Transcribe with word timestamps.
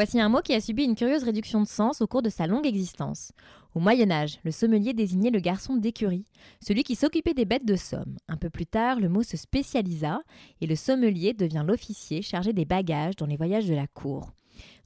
Voici 0.00 0.18
un 0.18 0.30
mot 0.30 0.40
qui 0.40 0.54
a 0.54 0.62
subi 0.62 0.84
une 0.84 0.94
curieuse 0.94 1.24
réduction 1.24 1.60
de 1.60 1.66
sens 1.66 2.00
au 2.00 2.06
cours 2.06 2.22
de 2.22 2.30
sa 2.30 2.46
longue 2.46 2.66
existence. 2.66 3.32
Au 3.74 3.80
Moyen 3.80 4.10
Âge, 4.10 4.38
le 4.44 4.50
sommelier 4.50 4.94
désignait 4.94 5.28
le 5.28 5.40
garçon 5.40 5.76
d'écurie, 5.76 6.24
celui 6.58 6.84
qui 6.84 6.94
s'occupait 6.94 7.34
des 7.34 7.44
bêtes 7.44 7.66
de 7.66 7.76
somme. 7.76 8.16
Un 8.26 8.38
peu 8.38 8.48
plus 8.48 8.64
tard, 8.64 8.98
le 8.98 9.10
mot 9.10 9.22
se 9.22 9.36
spécialisa 9.36 10.22
et 10.62 10.66
le 10.66 10.74
sommelier 10.74 11.34
devient 11.34 11.66
l'officier 11.68 12.22
chargé 12.22 12.54
des 12.54 12.64
bagages 12.64 13.16
dans 13.16 13.26
les 13.26 13.36
voyages 13.36 13.66
de 13.66 13.74
la 13.74 13.86
cour. 13.86 14.32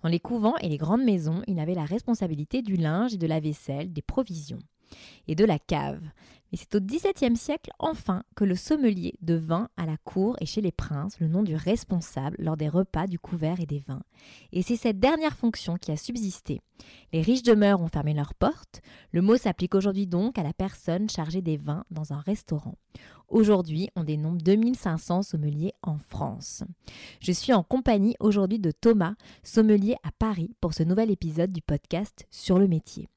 Dans 0.03 0.09
les 0.09 0.19
couvents 0.19 0.57
et 0.57 0.69
les 0.69 0.79
grandes 0.79 1.05
maisons, 1.05 1.43
il 1.47 1.61
avait 1.61 1.77
la 1.77 1.85
responsabilité 1.85 2.61
du 2.61 2.75
linge 2.75 3.15
et 3.15 3.19
de 3.19 3.29
la 3.29 3.39
vaisselle, 3.39 3.93
des 3.93 4.03
provisions 4.03 4.59
et 5.29 5.37
de 5.37 5.45
la 5.45 5.61
cave. 5.61 6.03
Mais 6.55 6.59
c'est 6.59 6.77
au 6.77 6.81
XVIIe 6.81 7.37
siècle 7.37 7.73
enfin 7.81 8.23
que 8.37 8.45
le 8.45 8.55
sommelier 8.55 9.15
devint 9.21 9.71
à 9.77 9.87
la 9.87 9.97
cour 9.97 10.37
et 10.41 10.47
chez 10.47 10.61
les 10.61 10.71
princes 10.71 11.19
le 11.19 11.27
nom 11.27 11.43
du 11.43 11.57
responsable 11.57 12.37
lors 12.39 12.57
des 12.57 12.69
repas 12.69 13.09
du 13.09 13.19
couvert 13.19 13.59
et 13.59 13.67
des 13.67 13.81
vins. 13.81 14.05
Et 14.53 14.63
c'est 14.63 14.77
cette 14.77 15.01
dernière 15.01 15.37
fonction 15.37 15.77
qui 15.79 15.91
a 15.91 15.97
subsisté. 15.97 16.61
Les 17.13 17.23
riches 17.23 17.43
demeures 17.43 17.81
ont 17.81 17.89
fermé 17.89 18.15
leurs 18.15 18.35
portes. 18.35 18.83
Le 19.11 19.21
mot 19.21 19.37
s'applique 19.37 19.75
aujourd'hui 19.75 20.07
donc 20.07 20.39
à 20.39 20.45
la 20.45 20.53
personne 20.53 21.11
chargée 21.11 21.43
des 21.43 21.57
vins 21.57 21.85
dans 21.91 22.13
un 22.13 22.21
restaurant. 22.21 22.79
Aujourd'hui, 23.27 23.89
on 23.97 24.05
dénombre 24.05 24.41
2500 24.41 25.23
sommeliers 25.23 25.73
en 25.83 25.99
France. 25.99 26.63
Je 27.19 27.33
suis 27.33 27.53
en 27.53 27.65
compagnie 27.65 28.15
aujourd'hui 28.21 28.61
de 28.61 28.71
Thomas, 28.71 29.17
sommelier 29.43 29.97
à 30.05 30.13
Paris, 30.17 30.55
pour 30.61 30.73
ce 30.73 30.85
nouvel 30.85 31.11
épisode 31.11 31.51
du 31.51 31.63
podcast 31.63 32.29
Sur 32.31 32.61
le 32.61 32.69
métier. 32.69 33.09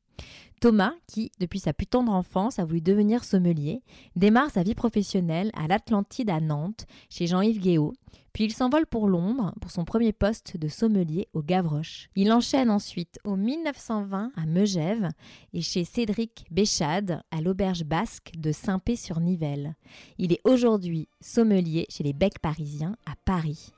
Thomas, 0.60 0.94
qui, 1.08 1.32
depuis 1.40 1.60
sa 1.60 1.74
plus 1.74 1.88
tendre 1.88 2.12
enfance, 2.12 2.60
a 2.60 2.66
voulu 2.66 2.82
devenir 2.82 3.24
sommelier, 3.24 3.82
démarre 4.16 4.50
sa 4.50 4.64
vie 4.64 4.76
professionnelle 4.76 5.52
à 5.54 5.68
l'Atlantide 5.68 6.30
à 6.30 6.40
Nantes, 6.40 6.86
chez 7.10 7.28
Jean-Yves 7.28 7.60
Guéot, 7.60 7.94
puis 8.38 8.46
il 8.46 8.54
s'envole 8.54 8.86
pour 8.86 9.08
Londres 9.08 9.52
pour 9.62 9.72
son 9.72 9.84
premier 9.84 10.14
poste 10.14 10.58
de 10.58 10.68
sommelier 10.68 11.28
au 11.34 11.42
Gavroche. 11.42 12.08
Il 12.16 12.32
enchaîne 12.32 12.70
ensuite 12.70 13.18
au 13.24 13.36
1920 13.36 14.32
à 14.36 14.46
Megève 14.46 15.10
et 15.54 15.62
chez 15.62 15.84
Cédric 15.84 16.46
Béchade 16.52 17.24
à 17.32 17.42
l'auberge 17.42 17.84
basque 17.84 18.34
de 18.38 18.52
Saint-Pé-sur-Nivelle. 18.52 19.76
Il 20.20 20.34
est 20.34 20.42
aujourd'hui 20.44 21.10
sommelier 21.20 21.88
chez 21.90 22.04
les 22.04 22.14
Becs 22.14 22.38
parisiens 22.38 22.96
à 23.08 23.16
Paris. 23.26 23.74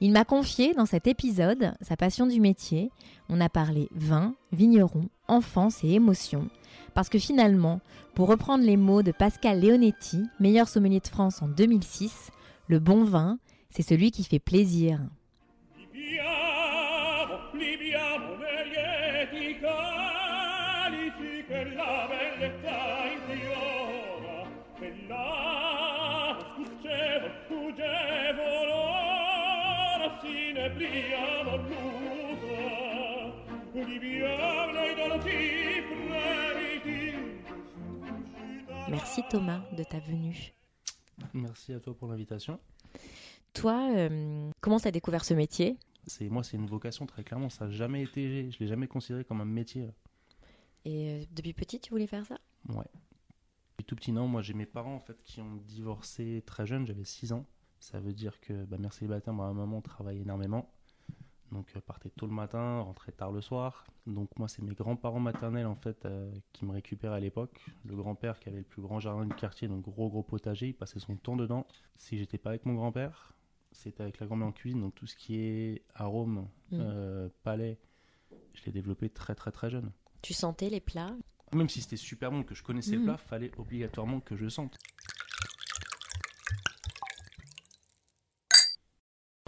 Il 0.00 0.12
m'a 0.12 0.24
confié 0.24 0.74
dans 0.74 0.86
cet 0.86 1.08
épisode 1.08 1.72
sa 1.80 1.96
passion 1.96 2.26
du 2.26 2.40
métier. 2.40 2.90
On 3.28 3.40
a 3.40 3.48
parlé 3.48 3.88
vin, 3.92 4.34
vigneron, 4.52 5.08
enfance 5.26 5.82
et 5.82 5.90
émotion. 5.90 6.48
Parce 6.94 7.08
que 7.08 7.18
finalement, 7.18 7.80
pour 8.14 8.28
reprendre 8.28 8.64
les 8.64 8.76
mots 8.76 9.02
de 9.02 9.12
Pascal 9.12 9.60
Leonetti, 9.60 10.22
meilleur 10.38 10.68
sommelier 10.68 11.00
de 11.00 11.08
France 11.08 11.42
en 11.42 11.48
2006, 11.48 12.30
le 12.68 12.78
bon 12.78 13.02
vin, 13.04 13.38
c'est 13.70 13.82
celui 13.82 14.10
qui 14.12 14.22
fait 14.24 14.38
plaisir. 14.38 15.00
Merci 38.88 39.22
Thomas 39.30 39.60
de 39.76 39.84
ta 39.84 39.98
venue. 40.00 40.52
Merci 41.34 41.72
à 41.72 41.80
toi 41.80 41.94
pour 41.96 42.08
l'invitation. 42.08 42.58
Toi, 43.52 43.90
euh, 43.96 44.50
comment 44.60 44.78
tu 44.78 44.88
as 44.88 44.90
découvert 44.90 45.24
ce 45.24 45.34
métier? 45.34 45.76
C'est 46.06 46.28
moi, 46.28 46.42
c'est 46.42 46.56
une 46.56 46.66
vocation 46.66 47.06
très 47.06 47.24
clairement. 47.24 47.50
Ça 47.50 47.66
n'a 47.66 47.70
jamais 47.70 48.02
été, 48.02 48.50
je 48.50 48.58
l'ai 48.60 48.66
jamais 48.66 48.86
considéré 48.86 49.24
comme 49.24 49.40
un 49.40 49.44
métier. 49.44 49.88
Et 50.84 51.10
euh, 51.10 51.24
depuis 51.32 51.52
petit, 51.52 51.80
tu 51.80 51.90
voulais 51.90 52.06
faire 52.06 52.24
ça? 52.24 52.38
Ouais. 52.68 52.86
Depuis 53.70 53.84
tout 53.84 53.96
petit, 53.96 54.12
non. 54.12 54.28
Moi, 54.28 54.42
j'ai 54.42 54.54
mes 54.54 54.66
parents 54.66 54.94
en 54.94 55.00
fait 55.00 55.20
qui 55.24 55.40
ont 55.40 55.56
divorcé 55.66 56.42
très 56.46 56.66
jeune. 56.66 56.86
J'avais 56.86 57.04
6 57.04 57.32
ans. 57.32 57.44
Ça 57.80 58.00
veut 58.00 58.12
dire 58.12 58.40
que 58.40 58.64
bah, 58.64 58.76
merci 58.78 59.04
les 59.04 59.08
bâtards, 59.08 59.34
ma 59.34 59.52
maman 59.52 59.80
travaille 59.80 60.20
énormément. 60.20 60.70
Donc 61.52 61.66
euh, 61.76 61.80
partait 61.80 62.10
tôt 62.10 62.26
le 62.26 62.32
matin, 62.34 62.80
rentrait 62.80 63.12
tard 63.12 63.32
le 63.32 63.40
soir. 63.40 63.86
Donc 64.06 64.28
moi 64.38 64.48
c'est 64.48 64.62
mes 64.62 64.74
grands-parents 64.74 65.20
maternels 65.20 65.66
en 65.66 65.76
fait 65.76 66.04
euh, 66.04 66.30
qui 66.52 66.66
me 66.66 66.72
récupèrent 66.72 67.12
à 67.12 67.20
l'époque. 67.20 67.58
Le 67.84 67.96
grand-père 67.96 68.38
qui 68.40 68.48
avait 68.50 68.58
le 68.58 68.64
plus 68.64 68.82
grand 68.82 69.00
jardin 69.00 69.24
du 69.24 69.34
quartier, 69.34 69.66
donc 69.68 69.82
gros 69.82 70.10
gros 70.10 70.22
potager, 70.22 70.68
il 70.68 70.74
passait 70.74 70.98
son 70.98 71.16
temps 71.16 71.36
dedans. 71.36 71.66
Si 71.96 72.18
j'étais 72.18 72.36
pas 72.38 72.50
avec 72.50 72.66
mon 72.66 72.74
grand-père, 72.74 73.32
c'était 73.72 74.02
avec 74.02 74.18
la 74.20 74.26
grand-mère 74.26 74.48
en 74.48 74.52
cuisine. 74.52 74.80
Donc 74.82 74.94
tout 74.94 75.06
ce 75.06 75.16
qui 75.16 75.36
est 75.36 75.82
arôme, 75.94 76.48
Mm. 76.70 76.76
euh, 76.80 77.28
palais, 77.44 77.78
je 78.52 78.64
l'ai 78.66 78.72
développé 78.72 79.08
très 79.08 79.34
très 79.34 79.50
très 79.52 79.70
jeune. 79.70 79.90
Tu 80.20 80.34
sentais 80.34 80.68
les 80.68 80.80
plats? 80.80 81.16
Même 81.54 81.70
si 81.70 81.80
c'était 81.80 81.96
super 81.96 82.30
bon, 82.30 82.42
que 82.42 82.54
je 82.54 82.62
connaissais 82.62 82.92
Mhm. 82.92 82.98
le 82.98 83.04
plat, 83.06 83.16
fallait 83.16 83.50
obligatoirement 83.56 84.20
que 84.20 84.36
je 84.36 84.44
le 84.44 84.50
sente. 84.50 84.76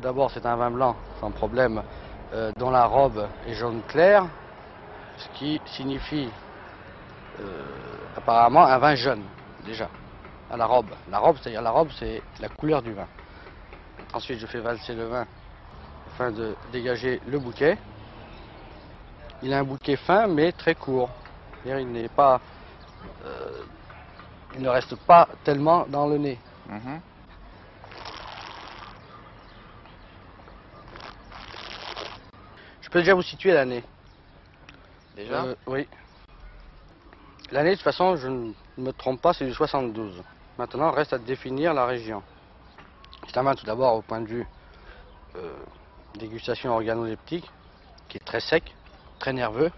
D'abord, 0.00 0.30
c'est 0.30 0.46
un 0.46 0.56
vin 0.56 0.70
blanc, 0.70 0.96
sans 1.20 1.30
problème, 1.30 1.82
euh, 2.32 2.52
dont 2.56 2.70
la 2.70 2.86
robe 2.86 3.28
est 3.46 3.52
jaune 3.52 3.82
clair, 3.86 4.24
ce 5.18 5.28
qui 5.38 5.60
signifie 5.66 6.30
euh, 7.40 7.64
apparemment 8.16 8.64
un 8.64 8.78
vin 8.78 8.94
jeune, 8.94 9.22
déjà, 9.66 9.88
à 10.50 10.56
la 10.56 10.64
robe. 10.64 10.86
La 11.10 11.18
robe, 11.18 11.36
c'est-à-dire 11.40 11.60
la 11.60 11.70
robe, 11.70 11.90
c'est 11.98 12.22
la 12.40 12.48
couleur 12.48 12.80
du 12.80 12.94
vin. 12.94 13.06
Ensuite, 14.14 14.38
je 14.38 14.46
fais 14.46 14.60
valser 14.60 14.94
le 14.94 15.04
vin 15.04 15.26
afin 16.14 16.30
de 16.30 16.56
dégager 16.72 17.20
le 17.28 17.38
bouquet. 17.38 17.76
Il 19.42 19.52
a 19.52 19.58
un 19.58 19.64
bouquet 19.64 19.96
fin, 19.96 20.26
mais 20.26 20.52
très 20.52 20.74
court. 20.74 21.10
Il 21.66 21.92
n'est 21.92 22.08
pas, 22.08 22.40
euh, 23.26 23.64
il 24.54 24.62
ne 24.62 24.68
reste 24.70 24.96
pas 24.96 25.28
tellement 25.44 25.84
dans 25.86 26.06
le 26.06 26.16
nez. 26.16 26.38
Je 32.90 32.94
peux 32.94 32.98
déjà 33.02 33.14
vous 33.14 33.22
situer 33.22 33.52
l'année. 33.52 33.84
Déjà 35.14 35.44
Euh, 35.44 35.54
Oui. 35.68 35.86
L'année, 37.52 37.70
de 37.70 37.74
toute 37.76 37.84
façon, 37.84 38.16
je 38.16 38.26
ne 38.26 38.52
me 38.78 38.90
trompe 38.92 39.20
pas, 39.22 39.32
c'est 39.32 39.44
du 39.46 39.54
72. 39.54 40.20
Maintenant, 40.58 40.90
reste 40.90 41.12
à 41.12 41.18
définir 41.18 41.72
la 41.72 41.86
région. 41.86 42.20
Vin 43.32 43.54
tout 43.54 43.64
d'abord 43.64 43.94
au 43.94 44.02
point 44.02 44.20
de 44.20 44.26
vue 44.26 44.46
euh, 45.36 45.52
dégustation 46.18 46.72
organoleptique, 46.72 47.48
qui 48.08 48.16
est 48.16 48.24
très 48.24 48.40
sec, 48.40 48.74
très 49.20 49.32
nerveux, 49.32 49.70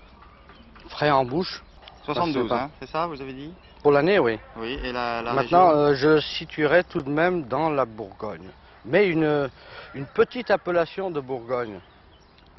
frais 0.89 1.11
en 1.11 1.27
bouche. 1.27 1.63
72, 2.07 2.49
pas. 2.49 2.63
hein, 2.63 2.71
c'est 2.81 2.89
ça, 2.89 3.07
vous 3.07 3.21
avez 3.21 3.35
dit? 3.35 3.53
Pour 3.83 3.93
l'année, 3.93 4.19
oui. 4.19 4.39
Oui, 4.57 4.81
et 4.83 4.91
la, 4.91 5.21
la 5.21 5.35
Maintenant, 5.35 5.69
région 5.69 5.79
euh, 5.81 5.95
je 5.95 6.21
situerai 6.21 6.83
tout 6.85 7.03
de 7.03 7.11
même 7.11 7.43
dans 7.45 7.69
la 7.69 7.85
Bourgogne. 7.85 8.49
Mais 8.87 9.07
une, 9.07 9.51
une 9.93 10.07
petite 10.07 10.51
appellation 10.51 11.11
de 11.11 11.21
Bourgogne, 11.21 11.79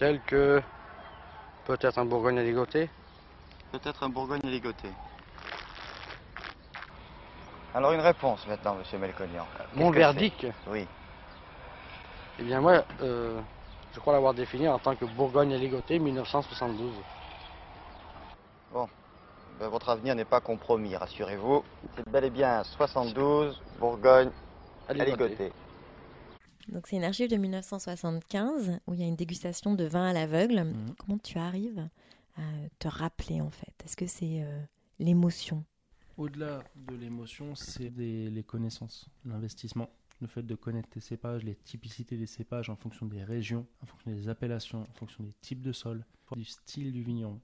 telle 0.03 0.19
que 0.23 0.61
peut-être 1.65 1.97
un 1.97 2.03
Bourgogne 2.03 2.37
à 2.37 2.43
ligoter. 2.43 2.89
Peut-être 3.71 4.03
un 4.03 4.09
Bourgogne 4.09 4.41
ligoté. 4.43 4.89
Alors 7.73 7.93
une 7.93 8.01
réponse 8.01 8.45
maintenant, 8.45 8.75
monsieur 8.75 8.97
Melconian. 8.97 9.47
Mon 9.75 9.91
verdict, 9.91 10.45
Oui. 10.67 10.85
eh 12.37 12.43
bien 12.43 12.59
moi, 12.59 12.83
euh, 13.01 13.39
je 13.93 13.99
crois 14.01 14.11
l'avoir 14.11 14.33
défini 14.33 14.67
en 14.67 14.77
tant 14.77 14.93
que 14.93 15.05
Bourgogne 15.05 15.53
à 15.53 15.57
ligoter 15.57 15.99
1972. 15.99 16.91
Ben, 19.59 19.67
votre 19.69 19.87
avenir 19.87 20.15
n'est 20.15 20.25
pas 20.25 20.41
compromis, 20.41 20.97
rassurez-vous. 20.97 21.63
C'est 21.95 22.09
bel 22.09 22.25
et 22.25 22.29
bien 22.29 22.61
72, 22.65 23.61
Bourgogne, 23.79 24.31
à 24.89 24.93
ligoter. 24.95 25.53
Donc 26.69 26.87
c'est 26.87 26.95
une 26.95 27.03
archive 27.03 27.29
de 27.29 27.35
1975 27.35 28.79
où 28.87 28.93
il 28.93 28.99
y 28.99 29.03
a 29.03 29.07
une 29.07 29.15
dégustation 29.15 29.73
de 29.73 29.83
vin 29.83 30.05
à 30.05 30.13
l'aveugle. 30.13 30.63
Mhm. 30.63 30.95
Comment 30.97 31.17
tu 31.17 31.37
arrives 31.37 31.89
à 32.37 32.41
te 32.79 32.87
rappeler 32.87 33.41
en 33.41 33.49
fait? 33.49 33.73
Est-ce 33.83 33.97
que 33.97 34.07
c'est 34.07 34.41
euh, 34.43 34.59
l'émotion? 34.99 35.63
Au-delà 36.17 36.63
de 36.75 36.95
l'émotion, 36.95 37.55
c'est 37.55 37.89
les 37.89 38.43
connaissances, 38.43 39.09
l'investissement. 39.25 39.89
Le 40.21 40.27
fait 40.27 40.43
de 40.43 40.55
connaître 40.55 40.87
tes 40.89 40.99
cépages, 40.99 41.43
les 41.43 41.55
typicités 41.55 42.17
des 42.17 42.27
cépages 42.27 42.69
en 42.69 42.75
fonction 42.75 43.07
des 43.07 43.23
régions, 43.23 43.65
en 43.81 43.85
fonction 43.87 44.11
des 44.11 44.29
appellations, 44.29 44.83
en 44.83 44.93
fonction 44.93 45.23
des 45.23 45.33
types 45.41 45.61
de 45.61 45.71
sols, 45.71 46.05
du 46.35 46.45
style 46.45 46.91
du 46.93 47.03
vigneron. 47.03 47.39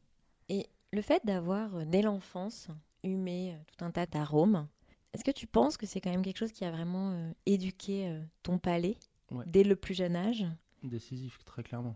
Et 0.50 0.68
le 0.94 1.02
fait 1.02 1.26
d'avoir 1.26 1.76
euh, 1.76 1.86
dès 1.86 2.02
l'enfance 2.02 2.70
humé 3.04 3.54
euh, 3.54 3.58
tout 3.68 3.86
un 3.86 3.92
tas 3.92 4.06
d'arômes, 4.06 4.68
est-ce 5.14 5.24
que 5.24 5.32
tu 5.32 5.48
penses 5.48 5.78
que 5.78 5.86
c'est 5.86 6.02
quand 6.02 6.12
même 6.12 6.22
quelque 6.22 6.38
chose 6.38 6.52
qui 6.52 6.66
a 6.66 6.72
vraiment 6.72 7.12
euh, 7.12 7.32
éduqué 7.46 8.08
euh, 8.08 8.20
ton 8.44 8.58
palais 8.58 8.98
Ouais. 9.32 9.46
dès 9.48 9.64
le 9.64 9.76
plus 9.76 9.94
jeune 9.94 10.16
âge? 10.16 10.46
Décisif, 10.84 11.44
très 11.46 11.62
clairement. 11.62 11.96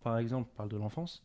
Par 0.00 0.18
exemple, 0.18 0.48
on 0.52 0.56
parle 0.56 0.68
de 0.68 0.76
l'enfance. 0.76 1.22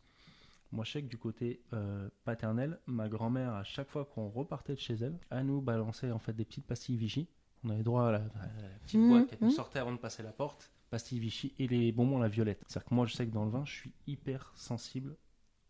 Moi, 0.72 0.84
je 0.84 0.92
sais 0.92 1.02
que 1.02 1.08
du 1.08 1.18
côté 1.18 1.60
euh, 1.74 2.08
paternel, 2.24 2.78
ma 2.86 3.08
grand-mère, 3.08 3.52
à 3.54 3.62
chaque 3.64 3.88
fois 3.90 4.04
qu'on 4.04 4.28
repartait 4.28 4.74
de 4.74 4.80
chez 4.80 4.94
elle, 4.94 5.18
à 5.30 5.42
nous 5.42 5.60
balançait 5.60 6.10
en 6.10 6.18
fait 6.18 6.32
des 6.32 6.44
petites 6.44 6.66
pastilles 6.66 6.96
Vichy. 6.96 7.28
On 7.64 7.70
avait 7.70 7.82
droit 7.82 8.08
à 8.08 8.12
la, 8.12 8.18
à 8.18 8.46
la 8.62 8.78
petite 8.84 9.00
Mhm, 9.00 9.08
boîte 9.10 9.26
qui 9.28 9.36
nous 9.40 9.48
mhm. 9.48 9.52
sortait 9.54 9.78
avant 9.78 9.92
de 9.92 9.98
passer 9.98 10.22
la 10.22 10.32
porte, 10.32 10.70
pastilles 10.90 11.18
Vichy 11.20 11.52
et 11.58 11.66
les 11.68 11.92
bonbons 11.92 12.18
à 12.18 12.22
la 12.22 12.28
violette. 12.28 12.62
C'est-à-dire 12.66 12.88
que 12.88 12.94
moi, 12.94 13.06
je 13.06 13.14
sais 13.14 13.26
que 13.26 13.32
dans 13.32 13.44
le 13.44 13.50
vin, 13.50 13.64
je 13.66 13.72
suis 13.72 13.92
hyper 14.06 14.52
sensible 14.56 15.16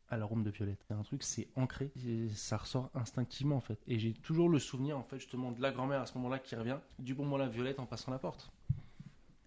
à 0.08 0.16
l'arôme 0.16 0.42
de 0.44 0.50
violette. 0.50 0.78
C'est 0.88 0.94
un 0.94 1.02
truc, 1.02 1.22
c'est 1.22 1.48
ancré, 1.56 1.90
et 2.06 2.28
ça 2.30 2.56
ressort 2.56 2.90
instinctivement 2.94 3.56
en 3.56 3.60
fait. 3.60 3.78
Et 3.86 3.98
j'ai 3.98 4.12
toujours 4.12 4.48
le 4.48 4.58
souvenir 4.58 4.96
en 4.98 5.02
fait 5.02 5.18
justement 5.18 5.52
de 5.52 5.60
la 5.60 5.72
grand-mère 5.72 6.00
à 6.02 6.06
ce 6.06 6.14
moment-là 6.18 6.38
qui 6.38 6.54
revient, 6.56 6.78
du 6.98 7.14
bonbon 7.14 7.36
à 7.36 7.38
la 7.38 7.48
violette 7.48 7.78
en 7.80 7.86
passant 7.86 8.10
la 8.12 8.18
porte. 8.18 8.50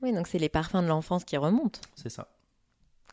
Oui, 0.02 0.14
donc 0.14 0.28
c'est 0.28 0.40
les 0.40 0.50
parfums 0.50 0.82
de 0.82 0.88
l'enfance 0.88 1.26
qui 1.26 1.36
remontent 1.38 1.80
C'est 1.96 2.10
ça. 2.10 2.30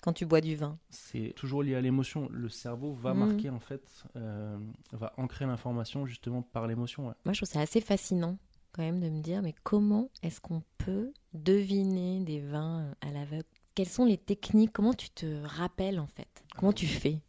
quand 0.03 0.13
tu 0.13 0.25
bois 0.27 0.41
du 0.41 0.55
vin. 0.55 0.79
c'est 0.91 1.33
toujours 1.35 1.63
lié 1.65 1.75
à 1.75 1.81
l'émotion. 1.81 2.29
Le 2.31 2.49
cerveau 2.49 2.93
va 2.93 3.13
Mhm. 3.13 3.19
marquer, 3.19 3.51
en 3.51 3.59
fait, 3.61 4.05
euh, 4.17 4.57
va 4.93 5.13
ancrer 5.17 5.47
l'information 5.47 6.07
justement 6.07 6.43
par 6.43 6.67
l'émotion. 6.69 7.09
ouais. 7.09 7.15
Moi, 7.25 7.33
je 7.33 7.41
trouve 7.41 7.49
ça 7.53 7.61
assez 7.61 7.81
fascinant 7.81 8.39
quand 8.73 8.83
même 8.83 9.01
de 9.01 9.09
me 9.09 9.21
dire, 9.23 9.43
mais 9.43 9.55
comment 9.65 10.11
est-ce 10.23 10.41
qu'on 10.41 10.63
peut 10.79 11.13
deviner 11.33 12.21
des 12.21 12.41
vins 12.41 12.95
à 13.01 13.11
l'aveugle? 13.11 13.47
Quelles 13.77 13.89
sont 13.91 14.07
les 14.07 14.17
techniques 14.17 14.73
Comment 14.73 14.95
tu 14.95 15.11
te 15.11 15.45
rappelles 15.45 16.01
en 16.01 16.07
fait? 16.07 16.43
Comment 16.57 16.73
tu 16.73 16.87
fais? 16.87 17.21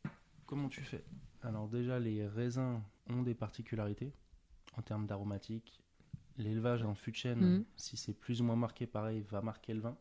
Comment 0.46 0.70
tu 0.70 0.82
fais? 0.82 1.04
Alors 1.44 1.68
déjà, 1.68 2.00
les 2.00 2.26
raisins 2.26 2.80
ont 3.10 3.22
des 3.22 3.36
particularités 3.36 4.14
en 4.78 4.82
termes 4.82 5.06
d'aromatique. 5.08 5.84
L'élevage 6.38 6.84
en 6.84 6.96
fût 6.96 7.12
de 7.12 7.18
chêne, 7.18 7.40
Mhm. 7.40 7.66
si 7.76 7.98
c'est 7.98 8.14
plus 8.14 8.40
ou 8.40 8.46
moins 8.46 8.56
marqué 8.56 8.88
pareil, 8.88 9.20
va 9.30 9.42
marquer 9.42 9.74
le 9.74 9.82
vin 9.82 9.98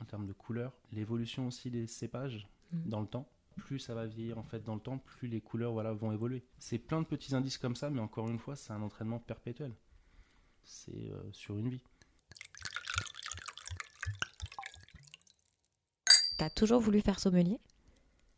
en 0.00 0.06
termes 0.06 0.26
de 0.26 0.32
couleur. 0.32 0.72
L'évolution 0.92 1.46
aussi 1.46 1.70
des 1.70 1.86
cépages 1.86 2.48
Mhm. 2.72 2.88
dans 2.88 3.00
le 3.02 3.06
temps. 3.06 3.28
Plus 3.56 3.78
ça 3.78 3.94
va 3.94 4.06
vieillir 4.06 4.38
en 4.38 4.42
fait 4.44 4.62
dans 4.62 4.76
le 4.76 4.80
temps, 4.80 4.96
plus 4.96 5.28
les 5.28 5.42
couleurs 5.42 5.72
voilà, 5.72 5.92
vont 5.92 6.10
évoluer. 6.10 6.42
C'est 6.58 6.78
plein 6.78 7.02
de 7.02 7.06
petits 7.06 7.34
indices 7.34 7.58
comme 7.58 7.76
ça, 7.76 7.90
mais 7.90 8.00
encore 8.00 8.30
une 8.30 8.38
fois, 8.38 8.56
c'est 8.56 8.72
un 8.72 8.80
entraînement 8.80 9.18
perpétuel. 9.18 9.74
C'est 10.64 11.10
euh, 11.12 11.30
sur 11.32 11.58
une 11.58 11.68
vie. 11.68 11.82
T'as 16.36 16.50
toujours 16.50 16.80
voulu 16.80 17.00
faire 17.00 17.18
sommelier 17.18 17.58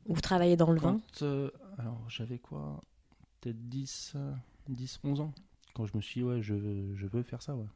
Ou 0.07 0.21
travailler 0.21 0.57
dans 0.57 0.71
le 0.71 0.79
vin? 0.81 1.01
Quand, 1.19 1.23
euh, 1.23 1.51
alors 1.79 1.99
j'avais 2.09 2.39
quoi? 2.39 2.81
Peut-être 3.41 3.69
10, 3.69 4.13
euh, 4.17 4.33
10, 4.69 5.01
11 5.05 5.21
ans. 5.21 5.33
Quand 5.75 5.87
je 5.87 5.97
me 5.97 6.01
suis 6.03 6.21
dit, 6.21 6.25
ouais, 6.25 6.43
je, 6.43 6.55
veux- 6.55 6.95
je 6.95 7.07
veux 7.07 7.23
faire 7.23 7.43
ça, 7.43 7.55
ouais. 7.57 7.67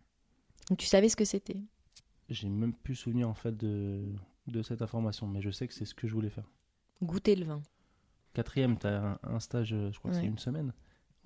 Donc 0.68 0.78
tu 0.78 0.86
savais 0.86 1.08
ce 1.08 1.16
que 1.16 1.24
c'était? 1.24 1.60
J'ai 2.28 2.48
même 2.48 2.72
plus 2.72 2.94
souvenir 2.94 3.28
en 3.28 3.34
fait 3.34 3.56
de, 3.56 4.04
de 4.46 4.62
cette 4.62 4.80
information, 4.82 5.26
mais 5.26 5.40
je 5.42 5.50
sais 5.50 5.66
que 5.68 5.74
c'est 5.74 5.84
ce 5.84 5.94
que 5.94 6.06
je 6.06 6.14
voulais 6.14 6.30
faire. 6.30 6.48
Goûter 7.02 7.34
le 7.36 7.44
vin. 7.44 7.62
Quatrième, 8.32 8.78
tu 8.78 8.86
as 8.86 9.02
un, 9.04 9.18
un 9.24 9.40
stage, 9.40 9.72
euh, 9.74 9.90
je 9.92 9.98
crois 9.98 10.10
que 10.10 10.16
c'est 10.16 10.26
une 10.28 10.38
semaine. 10.38 10.72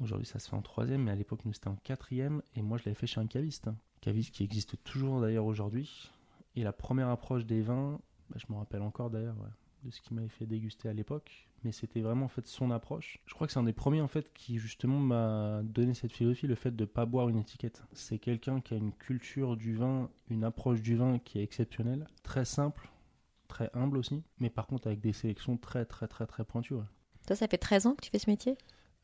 Aujourd'hui, 0.01 0.27
ça 0.27 0.39
se 0.39 0.49
fait 0.49 0.57
en 0.57 0.63
troisième, 0.63 1.05
mais 1.05 1.13
à 1.13 1.15
l'époque, 1.15 1.45
nous, 1.45 1.53
c'était 1.53 1.69
en 1.69 1.77
quatrième, 1.77 2.43
et 2.55 2.63
moi, 2.63 2.77
je 2.79 2.85
l'avais 2.85 2.95
fait 2.95 3.07
chez 3.07 3.21
un 3.21 3.27
caviste. 3.27 3.69
hein. 3.69 3.77
Caviste 4.01 4.35
qui 4.35 4.43
existe 4.43 4.83
toujours 4.85 5.21
d'ailleurs 5.21 5.45
aujourd'hui. 5.47 6.11
Et 6.57 6.63
la 6.65 6.73
première 6.73 7.09
approche 7.09 7.47
des 7.47 7.63
vins, 7.63 7.99
bah, 8.31 8.39
je 8.39 8.53
me 8.53 8.59
rappelle 8.59 8.83
encore 8.83 9.11
d'ailleurs 9.11 9.37
ouais, 9.39 9.51
de 9.85 9.91
ce 9.91 10.01
qu'il 10.01 10.17
m'avait 10.17 10.29
fait 10.29 10.47
déguster 10.47 10.89
à 10.89 10.93
l'époque, 10.93 11.49
mais 11.65 11.73
c'était 11.73 12.01
vraiment 12.01 12.27
en 12.27 12.29
fait 12.29 12.47
son 12.47 12.71
approche. 12.71 13.19
Je 13.27 13.35
crois 13.35 13.47
que 13.47 13.53
c'est 13.53 13.59
un 13.59 13.65
des 13.65 13.73
premiers 13.73 14.01
en 14.01 14.09
fait 14.09 14.33
qui 14.33 14.59
justement 14.59 14.99
m'a 14.99 15.63
donné 15.63 15.95
cette 15.95 16.13
philosophie, 16.13 16.47
le 16.47 16.55
fait 16.55 16.75
de 16.75 16.85
pas 16.85 17.07
boire 17.07 17.29
une 17.29 17.39
étiquette. 17.39 17.83
C'est 17.93 18.19
quelqu'un 18.19 18.61
qui 18.61 18.75
a 18.75 18.77
une 18.77 18.93
culture 18.93 19.57
du 19.57 19.75
vin, 19.75 20.11
une 20.29 20.45
approche 20.45 20.83
du 20.83 20.97
vin 20.97 21.19
qui 21.19 21.39
est 21.39 21.43
exceptionnelle, 21.43 22.07
très 22.23 22.45
simple, 22.45 22.89
très 23.49 23.71
humble 23.75 23.99
aussi, 23.99 24.23
mais 24.39 24.51
par 24.51 24.67
contre 24.67 24.87
avec 24.87 25.01
des 25.01 25.13
sélections 25.13 25.57
très 25.57 25.85
très 25.85 26.09
très 26.09 26.27
très 26.27 26.45
pointues. 26.45 26.75
ouais. 26.75 26.85
Toi, 27.27 27.35
ça 27.35 27.49
fait 27.49 27.59
13 27.59 27.87
ans 27.87 27.95
que 27.95 28.03
tu 28.05 28.11
fais 28.11 28.21
ce 28.21 28.31
métier? 28.31 28.57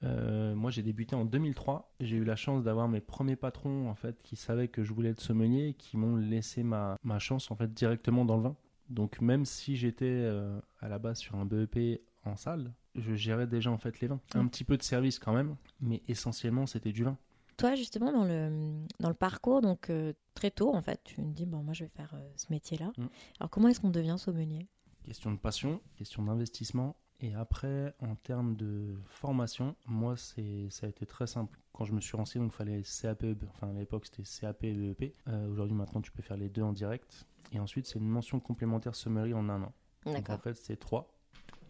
Euh, 0.05 0.55
moi, 0.55 0.71
j'ai 0.71 0.83
débuté 0.83 1.15
en 1.15 1.25
2003. 1.25 1.95
J'ai 2.01 2.17
eu 2.17 2.25
la 2.25 2.37
chance 2.37 2.63
d'avoir 2.63 2.89
mes 2.89 3.01
premiers 3.01 3.37
patrons 3.37 3.89
en 3.89 3.95
fait 3.95 4.23
qui 4.23 4.37
savaient 4.37 4.69
que 4.69 4.85
je 4.85 4.93
voulais 4.93 5.11
être 5.11 5.21
sommelier 5.21 5.69
et 5.69 5.75
qui 5.75 5.97
m'ont 5.97 6.17
laissé 6.17 6.63
ma, 6.63 6.97
ma 7.05 7.19
chance 7.19 7.51
en 7.51 7.57
fait 7.57 7.73
directement 7.73 8.25
dans 8.25 8.37
le 8.37 8.43
vin. 8.43 8.57
Donc 8.89 9.21
même 9.21 9.45
si 9.45 9.77
j'étais 9.77 10.05
euh, 10.07 10.61
à 10.81 10.89
la 10.89 10.99
base 10.99 11.19
sur 11.19 11.37
un 11.37 11.45
BEP 11.45 12.01
en 12.25 12.37
salle, 12.37 12.73
je 12.95 13.15
gérais 13.15 13.47
déjà 13.47 13.71
en 13.71 13.79
fait 13.79 14.01
les 14.01 14.09
vins. 14.09 14.21
Un 14.35 14.47
petit 14.47 14.65
peu 14.65 14.77
de 14.77 14.83
service 14.83 15.19
quand 15.19 15.33
même, 15.33 15.57
mais 15.81 16.03
essentiellement 16.09 16.67
c'était 16.67 16.93
du 16.93 17.05
vin. 17.05 17.17
Toi, 17.57 17.75
justement, 17.75 18.13
dans 18.13 18.25
le, 18.25 18.87
dans 18.99 19.09
le 19.09 19.15
parcours, 19.15 19.61
donc 19.61 19.91
euh, 19.91 20.15
très 20.35 20.51
tôt, 20.51 20.75
en 20.75 20.81
fait, 20.83 21.01
tu 21.05 21.21
me 21.21 21.33
dis, 21.33 21.47
bon, 21.47 21.63
moi, 21.63 21.75
je 21.75 21.85
vais 21.85 21.91
faire 21.91 22.13
euh, 22.15 22.31
ce 22.37 22.47
métier-là. 22.51 22.91
Mm. 22.97 23.07
Alors, 23.39 23.51
comment 23.51 23.69
est-ce 23.69 23.81
qu'on 23.81 23.91
devient 23.91 24.17
sommelier? 24.19 24.67
Question 25.05 25.33
de 25.33 25.37
passion, 25.37 25.81
question 25.97 26.23
d'investissement. 26.23 26.97
Et 27.21 27.35
après, 27.35 27.95
en 28.01 28.17
termes 28.17 28.57
de 28.57 28.97
formation, 29.07 29.77
moi, 29.87 30.17
c'est, 30.17 30.69
ça 30.71 30.87
a 30.87 30.89
été 30.89 31.07
très 31.07 31.27
simple. 31.27 31.59
Quand 31.73 31.85
je 31.85 31.93
me 31.93 32.01
suis 32.01 32.17
renseigné, 32.17 32.45
donc 32.45 32.53
il 32.53 32.57
fallait 32.57 32.83
CAP, 32.83 33.23
E 33.25 33.37
enfin 33.49 33.71
à 33.71 33.73
l'époque 33.73 34.07
c'était 34.07 34.25
CAP 34.25 34.65
et 34.65 34.73
BEP. 34.73 35.15
Euh, 35.29 35.49
aujourd'hui, 35.49 35.75
maintenant, 35.75 36.01
tu 36.01 36.11
peux 36.11 36.23
faire 36.23 36.37
les 36.37 36.49
deux 36.49 36.63
en 36.63 36.73
direct. 36.73 37.27
Et 37.53 37.61
ensuite, 37.61 37.87
c'est 37.87 37.99
une 37.99 38.09
mention 38.09 38.41
complémentaire 38.41 38.95
sommellerie 38.95 39.35
en 39.35 39.49
un 39.49 39.63
an. 39.63 39.73
Donc 40.05 40.29
en 40.31 40.39
fait, 40.39 40.55
c'est 40.55 40.77
trois. 40.77 41.13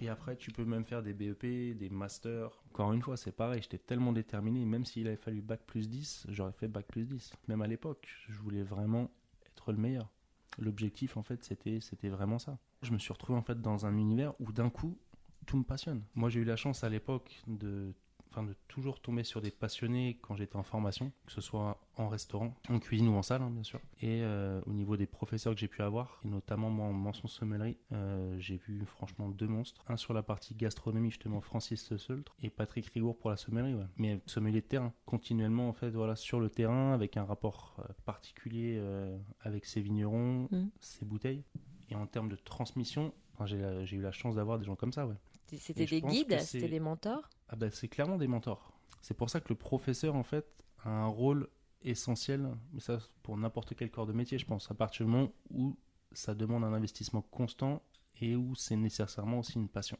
Et 0.00 0.08
après, 0.08 0.36
tu 0.36 0.50
peux 0.50 0.64
même 0.64 0.84
faire 0.84 1.02
des 1.02 1.12
BEP, 1.12 1.76
des 1.76 1.88
masters. 1.88 2.50
Encore 2.70 2.92
une 2.92 3.02
fois, 3.02 3.16
c'est 3.16 3.30
pareil, 3.30 3.62
j'étais 3.62 3.78
tellement 3.78 4.12
déterminé, 4.12 4.64
même 4.64 4.84
s'il 4.84 5.06
avait 5.06 5.16
fallu 5.16 5.40
bac 5.42 5.60
plus 5.64 5.88
10, 5.88 6.26
j'aurais 6.28 6.52
fait 6.52 6.66
bac 6.66 6.86
plus 6.86 7.06
10. 7.06 7.32
Même 7.46 7.62
à 7.62 7.68
l'époque, 7.68 8.08
je 8.28 8.36
voulais 8.38 8.64
vraiment 8.64 9.10
être 9.46 9.70
le 9.70 9.78
meilleur. 9.78 10.10
L'objectif, 10.58 11.16
en 11.16 11.22
fait, 11.22 11.44
c'était, 11.44 11.80
c'était 11.80 12.08
vraiment 12.08 12.40
ça. 12.40 12.58
Je 12.82 12.92
me 12.92 12.98
suis 12.98 13.12
retrouvé, 13.12 13.38
en 13.38 13.42
fait, 13.42 13.60
dans 13.60 13.86
un 13.86 13.96
univers 13.96 14.34
où, 14.40 14.52
d'un 14.52 14.70
coup, 14.70 14.98
tout 15.46 15.56
me 15.56 15.64
passionne. 15.64 16.02
Moi, 16.14 16.28
j'ai 16.30 16.40
eu 16.40 16.44
la 16.44 16.56
chance 16.56 16.84
à 16.84 16.88
l'époque 16.88 17.42
de, 17.46 17.92
enfin, 18.30 18.42
de 18.42 18.54
toujours 18.68 19.00
tomber 19.00 19.24
sur 19.24 19.40
des 19.42 19.50
passionnés 19.50 20.18
quand 20.22 20.36
j'étais 20.36 20.56
en 20.56 20.62
formation, 20.62 21.12
que 21.26 21.32
ce 21.32 21.40
soit 21.40 21.78
en 21.96 22.08
restaurant, 22.08 22.54
en 22.70 22.78
cuisine 22.78 23.08
ou 23.08 23.14
en 23.14 23.22
salle, 23.22 23.42
hein, 23.42 23.50
bien 23.50 23.62
sûr. 23.62 23.78
Et 24.00 24.22
euh, 24.22 24.60
au 24.66 24.72
niveau 24.72 24.96
des 24.96 25.06
professeurs 25.06 25.52
que 25.54 25.60
j'ai 25.60 25.68
pu 25.68 25.82
avoir, 25.82 26.20
et 26.24 26.28
notamment 26.28 26.70
moi 26.70 26.86
en 26.86 26.92
mention 26.94 27.28
sommellerie, 27.28 27.76
euh, 27.92 28.34
j'ai 28.38 28.56
vu 28.56 28.84
franchement 28.86 29.28
deux 29.28 29.46
monstres. 29.48 29.84
Un 29.88 29.96
sur 29.96 30.14
la 30.14 30.22
partie 30.22 30.54
gastronomie, 30.54 31.10
justement, 31.10 31.40
Francis 31.42 31.94
Seultre, 31.96 32.34
et 32.42 32.48
Patrick 32.48 32.86
Rigour 32.86 33.18
pour 33.18 33.28
la 33.30 33.36
sommellerie. 33.36 33.74
ouais. 33.74 33.86
Mais 33.98 34.20
sommelier 34.26 34.62
de 34.62 34.66
terrain, 34.66 34.92
continuellement, 35.04 35.68
en 35.68 35.72
fait, 35.74 35.90
voilà, 35.90 36.16
sur 36.16 36.40
le 36.40 36.48
terrain, 36.48 36.92
avec 36.94 37.16
un 37.18 37.24
rapport 37.24 37.76
euh, 37.80 37.92
particulier 38.06 38.76
euh, 38.78 39.18
avec 39.40 39.66
ses 39.66 39.80
vignerons, 39.82 40.48
Mhm. 40.50 40.70
ses 40.80 41.04
bouteilles. 41.04 41.44
Et 41.90 41.94
en 41.94 42.06
termes 42.06 42.30
de 42.30 42.36
transmission, 42.36 43.12
j'ai 43.44 43.96
eu 43.96 44.00
la 44.00 44.12
chance 44.12 44.36
d'avoir 44.36 44.58
des 44.58 44.64
gens 44.64 44.76
comme 44.76 44.92
ça, 44.92 45.06
ouais. 45.06 45.16
C'était 45.58 45.86
des 45.86 46.00
guides, 46.00 46.40
c'était 46.40 46.68
des 46.68 46.80
mentors? 46.80 47.28
Ah 47.48 47.56
bah, 47.56 47.70
c'est 47.70 47.88
clairement 47.88 48.16
des 48.16 48.28
mentors. 48.28 48.72
C'est 49.02 49.14
pour 49.14 49.28
ça 49.30 49.40
que 49.40 49.48
le 49.50 49.54
professeur, 49.54 50.14
en 50.14 50.22
fait, 50.22 50.46
a 50.84 50.90
un 50.90 51.06
rôle 51.06 51.48
essentiel, 51.82 52.48
mais 52.72 52.80
ça 52.80 52.98
pour 53.22 53.36
n'importe 53.36 53.74
quel 53.74 53.90
corps 53.90 54.06
de 54.06 54.12
métier, 54.12 54.38
je 54.38 54.46
pense, 54.46 54.70
à 54.70 54.74
partir 54.74 55.04
du 55.04 55.12
moment 55.12 55.32
où 55.50 55.76
ça 56.12 56.34
demande 56.34 56.64
un 56.64 56.72
investissement 56.72 57.22
constant 57.22 57.82
et 58.20 58.36
où 58.36 58.54
c'est 58.54 58.76
nécessairement 58.76 59.40
aussi 59.40 59.54
une 59.54 59.68
passion. 59.68 59.98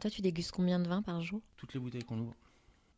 Toi, 0.00 0.10
tu 0.10 0.20
dégustes 0.20 0.52
combien 0.52 0.78
de 0.78 0.88
vins 0.88 1.02
par 1.02 1.22
jour? 1.22 1.40
Toutes 1.56 1.72
les 1.72 1.80
bouteilles 1.80 2.04
qu'on 2.04 2.18
ouvre, 2.18 2.34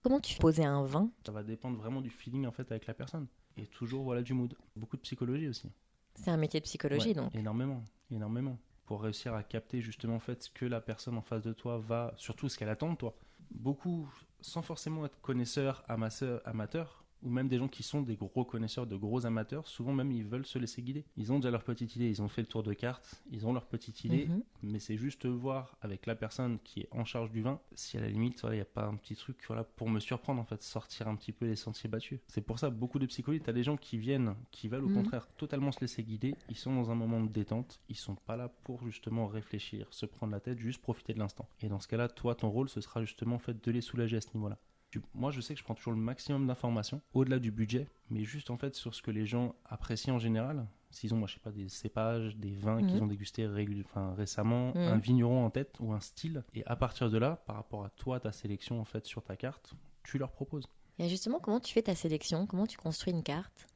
Comment 0.03 0.21
tu 0.21 0.39
posais 0.39 0.65
un 0.65 0.85
vin? 0.85 1.11
Ça 1.27 1.33
va 1.33 1.43
dépendre 1.43 1.77
vraiment 1.77 2.01
du 2.01 2.11
feeling 2.11 2.47
en 2.47 2.53
fait 2.53 2.71
avec 2.71 2.87
la 2.87 2.95
personne. 2.95 3.27
Et 3.59 3.67
toujours 3.67 4.05
voilà 4.05 4.23
du 4.23 4.35
mood. 4.35 4.55
Beaucoup 4.77 4.97
de 4.97 5.03
psychologie 5.03 5.49
aussi. 5.49 5.71
C'est 6.15 6.31
un 6.31 6.37
métier 6.37 6.61
de 6.61 6.65
psychologie, 6.65 7.09
Ouais, 7.09 7.15
donc. 7.15 7.35
Énormément, 7.35 7.83
énormément. 8.11 8.59
Pour 8.87 9.03
réussir 9.03 9.35
à 9.35 9.43
capter 9.43 9.81
justement 9.81 10.17
en 10.17 10.21
fait 10.21 10.45
ce 10.45 10.51
que 10.51 10.65
la 10.65 10.81
personne 10.81 11.17
en 11.17 11.23
face 11.23 11.43
de 11.43 11.53
toi 11.53 11.79
va, 11.79 12.15
surtout 12.17 12.49
ce 12.49 12.57
qu'elle 12.59 12.71
attend 12.71 12.91
de 12.93 12.97
toi. 12.97 13.15
Beaucoup, 13.51 14.09
sans 14.41 14.63
forcément 14.63 15.05
être 15.05 15.21
connaisseur, 15.21 15.85
amateur, 15.89 16.41
amateur, 16.47 17.05
ou 17.23 17.31
même 17.31 17.49
des 17.49 17.59
gens 17.59 17.69
qui 17.69 17.83
sont 17.83 18.03
des 18.03 18.17
gros 18.17 18.45
connaisseurs, 18.45 18.87
de 18.87 18.97
gros 18.97 19.27
amateurs, 19.27 19.67
souvent 19.67 19.93
même 19.93 20.13
ils 20.13 20.25
veulent 20.25 20.47
se 20.47 20.59
laisser 20.59 20.83
guider. 20.83 21.05
Ils 21.17 21.33
ont 21.33 21.39
déjà 21.39 21.51
leur 21.51 21.65
petite 21.65 21.95
idée, 21.97 22.09
ils 22.09 22.23
ont 22.23 22.29
fait 22.29 22.43
le 22.43 22.47
tour 22.47 22.63
de 22.63 22.73
carte, 22.73 23.23
ils 23.31 23.47
ont 23.47 23.53
leur 23.53 23.67
petite 23.67 24.05
idée, 24.05 24.27
Mhm. 24.27 24.43
mais 24.63 24.79
c'est 24.79 24.97
juste 24.97 25.27
voir 25.27 25.77
avec 25.81 26.07
la 26.07 26.15
personne 26.15 26.59
qui 26.65 26.81
est 26.81 26.89
en 26.93 27.05
charge 27.05 27.31
du 27.31 27.43
vin 27.43 27.61
si 27.75 27.97
à 27.97 28.01
la 28.01 28.09
limite 28.09 28.41
il 28.45 28.51
n'y 28.51 28.61
a 28.61 28.65
pas 28.65 28.87
un 28.87 28.95
petit 28.97 29.17
truc 29.17 29.39
voilà, 29.47 29.65
pour 29.65 29.89
me 29.89 30.01
surprendre 30.01 30.41
en 30.41 30.45
fait, 30.45 30.63
sortir 30.63 31.09
un 31.09 31.17
petit 31.17 31.33
peu 31.33 31.47
les 31.47 31.57
sentiers 31.57 31.89
battus. 31.91 32.21
C'est 32.29 32.41
pour 32.41 32.59
ça 32.59 32.71
beaucoup 32.71 32.99
de 32.99 33.07
psychologues, 33.07 33.43
tu 33.43 33.51
as 33.51 33.53
des 33.53 33.63
gens 33.63 33.77
qui 33.77 33.99
viennent, 33.99 34.35
qui 34.51 34.69
veulent 34.69 34.85
au 34.85 34.89
Mhm. 34.89 34.95
contraire 34.95 35.29
totalement 35.37 35.73
se 35.73 35.81
laisser 35.81 36.03
guider, 36.03 36.35
ils 36.49 36.57
sont 36.57 36.75
dans 36.75 36.91
un 36.91 36.95
moment 36.95 37.21
de 37.23 37.29
détente, 37.29 37.81
ils 37.89 37.97
sont 37.97 38.15
pas 38.15 38.37
là 38.37 38.49
pour 38.49 38.85
justement 38.85 39.27
réfléchir, 39.27 39.87
se 39.91 40.07
prendre 40.07 40.33
la 40.33 40.41
tête, 40.41 40.59
juste 40.59 40.81
profiter 40.83 41.15
de 41.15 41.19
l'instant. 41.19 41.49
Et 41.61 41.69
dans 41.69 41.81
ce 41.81 41.89
cas-là, 41.89 42.09
toi 42.09 42.35
ton 42.35 42.49
rôle 42.51 42.69
ce 42.69 42.81
sera 42.81 43.03
justement 43.03 43.37
en 43.37 43.41
fait 43.41 43.63
de 43.65 43.71
les 43.71 43.81
soulager 43.81 44.17
à 44.17 44.21
ce 44.21 44.29
niveau-là. 44.35 44.59
Tu- 44.99 45.05
Moi, 45.15 45.31
je 45.31 45.41
sais 45.41 45.55
que 45.55 45.61
je 45.61 45.65
prends 45.65 45.75
toujours 45.75 45.93
le 45.93 45.99
maximum 46.01 46.47
d'informations, 46.47 47.01
au-delà 47.15 47.39
du 47.39 47.51
budget, 47.51 47.89
mais 48.11 48.25
juste 48.25 48.51
en 48.51 48.57
fait 48.57 48.75
sur 48.75 48.95
ce 48.95 49.03
que 49.03 49.11
les 49.11 49.27
gens 49.27 49.55
apprécient 49.65 50.15
en 50.15 50.19
général. 50.19 50.67
S'ils 50.91 51.13
ont, 51.13 51.19
moi, 51.19 51.29
je 51.29 51.35
sais 51.35 51.41
pas, 51.41 51.53
des 51.53 51.69
cépages, 51.69 52.37
des 52.37 52.55
vins 52.55 52.83
qu'ils 52.83 52.97
Mhm. 52.97 53.03
ont 53.03 53.07
dégustés 53.07 53.47
régul- 53.47 53.85
enfin, 53.85 54.15
récemment, 54.15 54.69
Mhm. 54.75 54.77
un 54.89 54.97
vigneron 54.99 55.45
en 55.45 55.51
tête 55.51 55.77
ou 55.81 55.93
un 55.93 56.01
style, 56.01 56.43
et 56.55 56.65
à 56.67 56.77
partir 56.77 57.11
de 57.11 57.19
là, 57.19 57.37
par 57.47 57.57
rapport 57.57 57.85
à 57.85 57.91
toi, 57.91 58.19
ta 58.21 58.33
sélection 58.33 58.81
en 58.81 58.85
fait 58.85 59.05
sur 59.07 59.23
ta 59.23 59.37
carte, 59.37 59.75
tu 60.03 60.19
leur 60.19 60.33
proposes. 60.33 60.67
Et 60.99 61.09
justement, 61.09 61.39
comment 61.41 61.61
tu 61.61 61.73
fais 61.73 61.83
ta 61.83 61.95
sélection? 61.95 62.47
Comment 62.47 62.67
tu 62.67 62.79
construis 62.79 63.13
une 63.13 63.23
carte? 63.23 63.67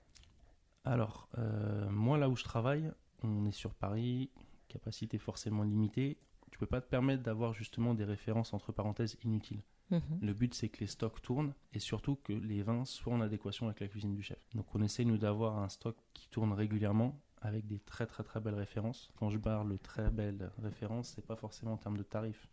Alors, 0.84 1.28
euh, 1.38 1.88
moi, 1.90 2.18
là 2.18 2.28
où 2.28 2.36
je 2.36 2.44
travaille, 2.44 2.90
on 3.22 3.44
est 3.46 3.52
sur 3.52 3.74
Paris, 3.74 4.30
capacité 4.68 5.18
forcément 5.18 5.62
limitée. 5.62 6.16
Tu 6.50 6.58
peux 6.58 6.66
pas 6.66 6.80
te 6.80 6.88
permettre 6.88 7.22
d'avoir 7.22 7.52
justement 7.54 7.94
des 7.94 8.04
références 8.04 8.52
entre 8.54 8.72
parenthèses 8.72 9.16
inutiles. 9.22 9.62
Mhm. 9.92 10.18
Le 10.20 10.32
but, 10.32 10.54
c'est 10.54 10.68
que 10.68 10.80
les 10.80 10.86
stocks 10.86 11.20
tournent 11.22 11.54
et 11.72 11.78
surtout 11.78 12.16
que 12.16 12.32
les 12.32 12.62
vins 12.62 12.84
soient 12.84 13.12
en 13.12 13.20
adéquation 13.20 13.66
avec 13.66 13.80
la 13.80 13.88
cuisine 13.88 14.14
du 14.14 14.22
chef. 14.22 14.38
Donc, 14.54 14.66
on 14.74 14.82
essaie, 14.82 15.04
nous, 15.04 15.18
d'avoir 15.18 15.58
un 15.58 15.68
stock 15.68 15.96
qui 16.14 16.28
tourne 16.28 16.52
régulièrement 16.52 17.20
avec 17.42 17.66
des 17.66 17.78
très, 17.78 18.06
très, 18.06 18.22
très 18.22 18.40
belles 18.40 18.54
références. 18.54 19.10
Quand 19.16 19.30
je 19.30 19.38
parle 19.38 19.70
de 19.70 19.76
très 19.76 20.10
belles 20.10 20.50
références, 20.62 21.12
c'est 21.14 21.26
pas 21.26 21.36
forcément 21.36 21.74
en 21.74 21.76
termes 21.76 21.98
de 21.98 22.02
tarifs. 22.02 22.48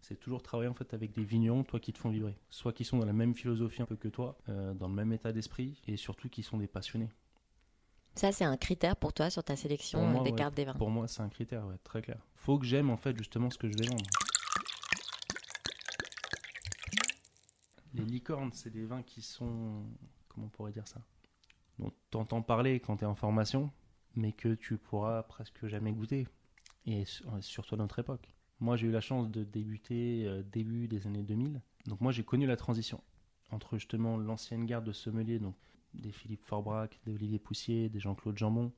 C'est 0.00 0.20
toujours 0.20 0.42
travailler 0.42 0.68
en 0.68 0.74
fait 0.74 0.92
avec 0.92 1.12
des 1.12 1.24
vignerons, 1.24 1.64
toi, 1.64 1.80
qui 1.80 1.92
te 1.92 1.98
font 1.98 2.10
vibrer. 2.10 2.36
Soit 2.50 2.74
qui 2.74 2.84
sont 2.84 2.98
dans 2.98 3.06
la 3.06 3.14
même 3.14 3.34
philosophie 3.34 3.80
un 3.80 3.86
peu 3.86 3.96
que 3.96 4.08
toi, 4.08 4.36
euh, 4.50 4.74
dans 4.74 4.88
le 4.88 4.94
même 4.94 5.12
état 5.12 5.32
d'esprit 5.32 5.80
et 5.86 5.96
surtout 5.96 6.28
qui 6.28 6.42
sont 6.42 6.58
des 6.58 6.66
passionnés. 6.66 7.08
Ça, 8.14 8.30
c'est 8.30 8.44
un 8.44 8.56
critère 8.56 8.96
pour 8.96 9.12
toi 9.12 9.30
sur 9.30 9.42
ta 9.42 9.56
sélection 9.56 10.06
moi, 10.06 10.22
des 10.22 10.30
ouais. 10.30 10.36
cartes 10.36 10.54
des 10.54 10.64
vins. 10.64 10.74
Pour 10.74 10.90
moi, 10.90 11.08
c'est 11.08 11.22
un 11.22 11.28
critère, 11.28 11.66
ouais, 11.66 11.78
très 11.82 12.02
clair. 12.02 12.18
Faut 12.36 12.58
que 12.58 12.66
j'aime 12.66 12.90
en 12.90 12.96
fait 12.96 13.16
justement 13.16 13.50
ce 13.50 13.58
que 13.58 13.68
je 13.68 13.76
vais 13.76 13.86
vendre. 13.88 14.04
Les 17.94 18.04
licornes, 18.04 18.50
c'est 18.52 18.70
des 18.70 18.84
vins 18.86 19.02
qui 19.02 19.22
sont. 19.22 19.84
Comment 20.28 20.46
on 20.46 20.50
pourrait 20.50 20.72
dire 20.72 20.86
ça? 20.88 21.00
Dont 21.78 21.92
tu 22.10 22.16
entends 22.16 22.42
parler 22.42 22.80
quand 22.80 22.96
tu 22.98 23.04
es 23.04 23.06
en 23.06 23.14
formation, 23.14 23.70
mais 24.16 24.32
que 24.32 24.54
tu 24.54 24.76
pourras 24.78 25.22
presque 25.22 25.66
jamais 25.66 25.92
goûter. 25.92 26.26
Et 26.86 27.04
sur- 27.04 27.32
surtout 27.42 27.74
à 27.76 27.78
notre 27.78 27.98
époque. 27.98 28.34
Moi, 28.60 28.76
j'ai 28.76 28.86
eu 28.88 28.90
la 28.92 29.00
chance 29.00 29.30
de 29.30 29.42
débuter 29.44 30.24
euh, 30.26 30.42
début 30.42 30.86
des 30.86 31.06
années 31.06 31.22
2000. 31.22 31.60
Donc, 31.86 32.00
moi, 32.00 32.12
j'ai 32.12 32.24
connu 32.24 32.46
la 32.46 32.56
transition 32.56 33.00
entre 33.50 33.76
justement 33.78 34.16
l'ancienne 34.16 34.66
garde 34.66 34.84
de 34.84 34.92
sommeliers, 34.92 35.38
donc 35.38 35.54
des 35.94 36.10
Philippe 36.12 36.44
Forbrac, 36.44 36.98
des 37.06 37.14
Olivier 37.14 37.38
Poussier, 37.38 37.88
des 37.88 38.00
Jean-Claude 38.00 38.36
Jambon. 38.36 38.72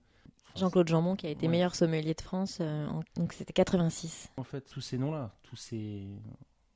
Enfin, 0.44 0.61
Jean-Claude 0.61 0.88
Jambon, 0.88 1.16
qui 1.16 1.26
a 1.26 1.30
été 1.30 1.46
Ouais. 1.46 1.52
meilleur 1.52 1.75
sommelier 1.75 2.14
de 2.14 2.20
France, 2.20 2.58
euh, 2.61 2.87
en- 2.88 3.02
donc 3.16 3.32
c'était 3.32 3.52
86. 3.52 4.30
En 4.37 4.44
fait, 4.44 4.62
tous 4.62 4.80
ces 4.80 4.99
noms-là, 4.99 5.35
tous 5.42 5.56
ces 5.56 6.06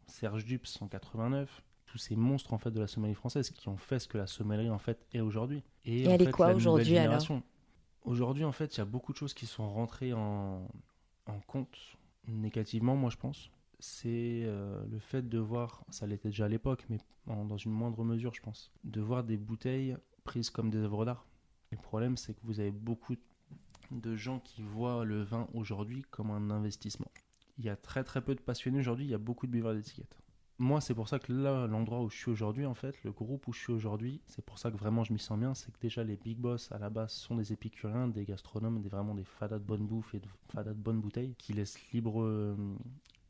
Serge 0.06 0.44
Dupes 0.44 0.66
en 0.80 0.88
89, 0.88 1.62
tous 1.90 1.98
ces 1.98 2.14
monstres 2.14 2.52
en 2.52 2.58
fait 2.58 2.70
de 2.70 2.78
la 2.78 2.86
sommellerie 2.86 3.16
française 3.16 3.50
qui 3.50 3.68
ont 3.68 3.76
fait 3.76 3.98
ce 3.98 4.06
que 4.06 4.16
la 4.16 4.26
sommellerie 4.28 4.70
en 4.70 4.78
fait 4.78 5.04
est 5.12 5.20
aujourd'hui. 5.20 5.64
Et 5.84 6.06
en 6.06 6.12
elle 6.12 6.22
est 6.22 6.24
quoi 6.30 6.46
aujourd'hui, 6.56 6.84
alors. 6.98 7.14
Aujourd'hui, 8.02 8.44
en 8.44 8.52
fait, 8.52 8.76
il 8.76 8.78
y 8.78 8.80
a 8.80 8.84
beaucoup 8.86 9.12
de 9.12 9.18
choses 9.18 9.34
qui 9.34 9.46
sont 9.46 9.68
rentrées 9.68 10.12
en, 10.14 10.68
en 11.26 11.40
compte 11.46 11.76
négativement, 12.28 12.96
moi 12.96 13.10
je 13.10 13.16
pense. 13.16 13.50
C'est 13.80 14.42
euh, 14.44 14.84
le 14.90 14.98
fait 14.98 15.28
de 15.28 15.38
voir, 15.38 15.84
ça 15.90 16.06
l'était 16.06 16.28
déjà 16.28 16.44
à 16.44 16.48
l'époque, 16.48 16.86
mais 16.88 16.98
en- 17.26 17.44
dans 17.44 17.56
une 17.56 17.72
moindre 17.72 18.04
mesure, 18.04 18.32
je 18.34 18.40
pense, 18.40 18.72
de 18.84 19.00
voir 19.00 19.24
des 19.24 19.36
bouteilles 19.36 19.96
prises 20.24 20.50
comme 20.50 20.70
des 20.70 20.78
œuvres 20.78 21.04
d'art. 21.04 21.26
Le 21.72 21.78
problème, 21.78 22.16
c'est 22.16 22.34
que 22.34 22.40
vous 22.44 22.60
avez 22.60 22.70
beaucoup 22.70 23.16
de 23.90 24.16
gens 24.16 24.38
qui 24.38 24.62
voient 24.62 25.04
le 25.04 25.22
vin 25.22 25.48
aujourd'hui 25.54 26.02
comme 26.10 26.30
un 26.30 26.50
investissement. 26.50 27.10
Il 27.58 27.64
y 27.64 27.68
a 27.68 27.76
très 27.76 28.04
très 28.04 28.22
peu 28.22 28.34
de 28.34 28.40
passionnés 28.40 28.78
aujourd'hui, 28.78 29.06
il 29.06 29.10
y 29.10 29.14
a 29.14 29.18
beaucoup 29.18 29.46
de 29.46 29.52
buveurs 29.52 29.74
d'étiquettes. 29.74 30.19
Moi, 30.60 30.82
c'est 30.82 30.94
pour 30.94 31.08
ça 31.08 31.18
que 31.18 31.32
là, 31.32 31.66
l'endroit 31.66 32.02
où 32.02 32.10
je 32.10 32.16
suis 32.18 32.30
aujourd'hui, 32.30 32.66
en 32.66 32.74
fait, 32.74 33.02
le 33.02 33.12
groupe 33.12 33.48
où 33.48 33.52
je 33.54 33.60
suis 33.60 33.72
aujourd'hui, 33.72 34.20
c'est 34.26 34.44
pour 34.44 34.58
ça 34.58 34.70
que 34.70 34.76
vraiment 34.76 35.04
je 35.04 35.14
m'y 35.14 35.18
sens 35.18 35.38
bien, 35.38 35.54
c'est 35.54 35.72
que 35.72 35.80
déjà 35.80 36.04
les 36.04 36.18
big 36.18 36.36
boss 36.36 36.70
à 36.70 36.78
la 36.78 36.90
base 36.90 37.12
sont 37.12 37.36
des 37.36 37.54
épicuriens, 37.54 38.08
des 38.08 38.26
gastronomes, 38.26 38.82
des, 38.82 38.90
vraiment 38.90 39.14
des 39.14 39.24
fadas 39.24 39.58
de 39.58 39.64
bonne 39.64 39.86
bouffe 39.86 40.14
et 40.14 40.20
de 40.20 40.28
fadas 40.52 40.74
de 40.74 40.78
bonnes 40.78 41.00
bouteilles 41.00 41.34
qui 41.38 41.54
laissent 41.54 41.80
libre, 41.92 42.20
euh, 42.20 42.54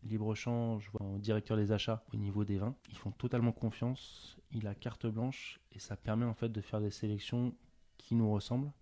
libre 0.02 0.34
au 0.34 1.18
directeur 1.18 1.56
des 1.56 1.70
achats 1.70 2.02
au 2.12 2.16
niveau 2.16 2.44
des 2.44 2.58
vins. 2.58 2.74
Ils 2.88 2.98
font 2.98 3.12
totalement 3.12 3.52
confiance, 3.52 4.36
il 4.50 4.66
a 4.66 4.74
carte 4.74 5.06
blanche 5.06 5.60
et 5.70 5.78
ça 5.78 5.96
permet 5.96 6.26
en 6.26 6.34
fait 6.34 6.48
de 6.48 6.60
faire 6.60 6.80
des 6.80 6.90
sélections 6.90 7.54
qui 7.96 8.16
nous 8.16 8.28
ressemblent, 8.28 8.72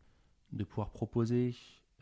de 0.53 0.65
pouvoir 0.65 0.89
proposer 0.89 1.55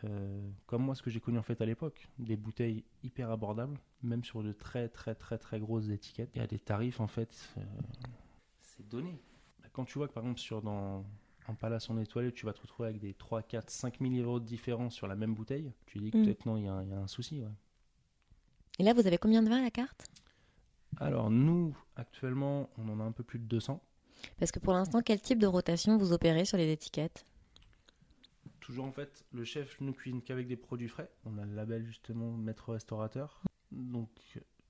euh, 0.04 0.48
comme 0.66 0.82
moi 0.82 0.94
ce 0.94 1.02
que 1.02 1.10
j'ai 1.10 1.20
connu 1.20 1.38
en 1.38 1.42
fait 1.42 1.60
à 1.60 1.66
l'époque, 1.66 2.08
des 2.18 2.36
bouteilles 2.36 2.84
hyper 3.02 3.30
abordables, 3.30 3.78
même 4.06 4.25
sur 4.25 4.42
de 4.42 4.52
très 4.52 4.88
très 4.88 5.14
très 5.14 5.38
très 5.38 5.60
grosses 5.60 5.88
étiquettes 5.88 6.30
et 6.36 6.40
à 6.40 6.46
des 6.46 6.58
tarifs 6.58 7.00
en 7.00 7.06
fait, 7.06 7.50
euh, 7.58 7.62
c'est 8.60 8.88
donné. 8.88 9.20
Quand 9.72 9.84
tu 9.84 9.98
vois 9.98 10.08
que 10.08 10.12
par 10.14 10.22
exemple 10.22 10.40
sur 10.40 10.62
dans 10.62 11.04
un 11.48 11.54
palace 11.54 11.90
en 11.90 11.98
étoilé, 11.98 12.32
tu 12.32 12.46
vas 12.46 12.52
te 12.52 12.60
retrouver 12.62 12.88
avec 12.88 13.00
des 13.00 13.14
3, 13.14 13.42
4, 13.42 13.70
5 13.70 14.00
000 14.00 14.14
euros 14.16 14.40
de 14.40 14.44
différence 14.46 14.94
sur 14.94 15.06
la 15.06 15.14
même 15.16 15.34
bouteille, 15.34 15.72
tu 15.86 15.98
dis 15.98 16.10
que 16.10 16.18
Mm. 16.18 16.25
peut-être 16.25 16.46
non, 16.46 16.56
il 16.56 16.64
y, 16.64 16.68
a 16.68 16.72
un- 16.72 16.82
il 16.84 16.90
y 16.90 16.94
a 16.94 16.98
un 16.98 17.06
souci. 17.06 17.40
ouais. 17.42 17.48
Et 18.78 18.82
là, 18.82 18.92
vous 18.94 19.06
avez 19.06 19.18
combien 19.18 19.42
de 19.42 19.48
vins 19.48 19.58
à 19.58 19.62
la 19.62 19.70
carte? 19.70 20.06
Alors 20.98 21.30
nous, 21.30 21.76
actuellement, 21.96 22.70
on 22.78 22.88
en 22.88 23.00
a 23.00 23.04
un 23.04 23.12
peu 23.12 23.22
plus 23.22 23.38
de 23.38 23.44
200. 23.44 23.82
Parce 24.38 24.50
que 24.50 24.58
pour 24.58 24.72
l'instant, 24.72 25.02
quel 25.02 25.20
type 25.20 25.38
de 25.38 25.46
rotation 25.46 25.96
vous 25.98 26.12
opérez 26.12 26.44
sur 26.44 26.56
les 26.58 26.70
étiquettes? 26.72 27.26
Toujours 28.60 28.84
en 28.86 28.92
fait, 28.92 29.25
le 29.32 29.44
chef 29.44 29.80
ne 29.80 29.92
cuisine 29.92 30.22
qu'avec 30.22 30.46
des 30.48 30.56
produits 30.56 30.88
frais. 30.88 31.10
On 31.25 31.38
a 31.38 31.44
le 31.44 31.54
label 31.54 31.84
justement 31.86 32.32
maître 32.32 32.72
restaurateur. 32.72 33.42
Donc 33.76 34.09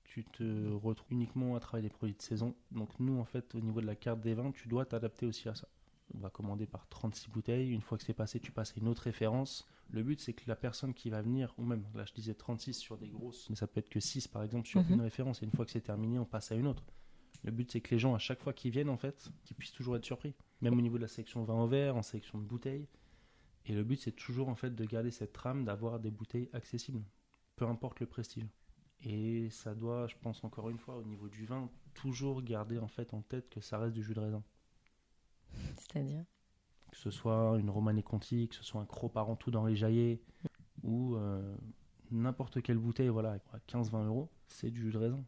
tu 0.03 0.23
te 0.25 0.69
retrouves 0.73 1.11
uniquement 1.11 1.55
à 1.55 1.59
travailler 1.59 1.87
des 1.89 1.93
produits 1.93 2.15
de 2.15 2.21
saison. 2.21 2.55
Donc 2.71 2.99
nous 2.99 3.19
en 3.19 3.25
fait, 3.25 3.55
au 3.55 3.59
niveau 3.61 3.81
de 3.81 3.85
la 3.85 3.95
carte 3.95 4.21
des 4.21 4.33
vins, 4.33 4.51
tu 4.51 4.67
dois 4.67 4.85
t'adapter 4.85 5.25
aussi 5.25 5.47
à 5.49 5.55
ça. 5.55 5.67
On 6.13 6.19
va 6.19 6.29
commander 6.29 6.65
par 6.65 6.87
36 6.87 7.29
bouteilles. 7.29 7.71
Une 7.71 7.81
fois 7.81 7.97
que 7.97 8.03
c'est 8.03 8.13
passé, 8.13 8.39
tu 8.39 8.51
passes 8.51 8.71
à 8.71 8.79
une 8.79 8.87
autre 8.87 9.03
référence. 9.03 9.67
Le 9.89 10.03
but, 10.03 10.19
c'est 10.19 10.33
que 10.33 10.43
la 10.47 10.55
personne 10.55 10.93
qui 10.93 11.09
va 11.09 11.21
venir, 11.21 11.53
ou 11.57 11.63
même, 11.63 11.83
là 11.95 12.05
je 12.05 12.13
disais 12.13 12.33
36 12.33 12.73
sur 12.75 12.97
des 12.97 13.09
grosses, 13.09 13.49
mais 13.49 13.55
ça 13.55 13.67
peut 13.67 13.79
être 13.79 13.89
que 13.89 13.99
6 13.99 14.27
par 14.27 14.43
exemple 14.43 14.67
sur 14.67 14.81
Mhm. 14.81 14.93
une 14.93 15.01
référence. 15.01 15.41
Et 15.41 15.45
une 15.45 15.51
fois 15.51 15.65
que 15.65 15.71
c'est 15.71 15.81
terminé, 15.81 16.17
on 16.19 16.25
passe 16.25 16.51
à 16.51 16.55
une 16.55 16.67
autre. 16.67 16.83
Le 17.43 17.51
but, 17.51 17.71
c'est 17.71 17.81
que 17.81 17.93
les 17.93 17.99
gens, 17.99 18.15
à 18.15 18.19
chaque 18.19 18.41
fois 18.41 18.51
qu'ils 18.53 18.71
viennent, 18.71 18.89
en 18.89 18.97
fait, 18.97 19.29
qu'ils 19.43 19.55
puissent 19.55 19.71
toujours 19.73 19.95
être 19.95 20.05
surpris. 20.05 20.33
Même 20.61 20.77
au 20.77 20.81
niveau 20.81 20.97
de 20.97 21.03
la 21.03 21.07
sélection 21.07 21.43
vin 21.43 21.53
au 21.61 21.67
verre, 21.67 21.95
en 21.95 22.01
sélection 22.01 22.39
de 22.39 22.43
bouteilles. 22.43 22.87
Et 23.65 23.73
le 23.73 23.83
but, 23.83 23.99
c'est 24.01 24.11
toujours, 24.13 24.49
en 24.49 24.55
fait, 24.55 24.73
de 24.73 24.85
garder 24.85 25.11
cette 25.11 25.33
trame, 25.33 25.63
d'avoir 25.63 25.99
des 25.99 26.09
bouteilles 26.09 26.49
accessibles. 26.53 27.03
Peu 27.57 27.65
importe 27.67 27.99
le 27.99 28.07
prestige. 28.07 28.45
Et 29.03 29.49
ça 29.51 29.75
doit, 29.75 30.07
je 30.07 30.15
pense 30.21 30.43
encore 30.43 30.69
une 30.69 30.79
fois, 30.79 30.97
au 30.97 31.03
niveau 31.03 31.29
du 31.29 31.45
vin, 31.45 31.69
toujours 31.93 32.41
garder, 32.41 32.79
en 32.79 32.87
fait, 32.87 33.13
en 33.13 33.21
tête 33.21 33.49
que 33.49 33.61
ça 33.61 33.77
reste 33.77 33.93
du 33.93 34.03
jus 34.03 34.13
de 34.13 34.19
raisin. 34.19 34.43
C'est-à-dire? 35.75 36.25
Que 36.91 36.97
ce 36.97 37.11
soit 37.11 37.57
une 37.59 37.69
Romanée 37.69 38.03
Conti, 38.03 38.47
que 38.47 38.55
ce 38.55 38.63
soit 38.63 38.81
un 38.81 38.85
Cros 38.85 39.09
Parentou 39.09 39.51
d'Henri 39.51 39.75
Jaillet, 39.75 40.21
ou 40.83 41.15
euh, 41.15 41.55
n'importe 42.11 42.61
quelle 42.61 42.77
bouteille, 42.77 43.09
voilà, 43.09 43.37
à 43.53 43.59
15-20 43.67 44.07
euros, 44.07 44.29
c'est 44.47 44.71
du 44.71 44.81
jus 44.81 44.91
de 44.91 44.97
raisin. 44.97 45.23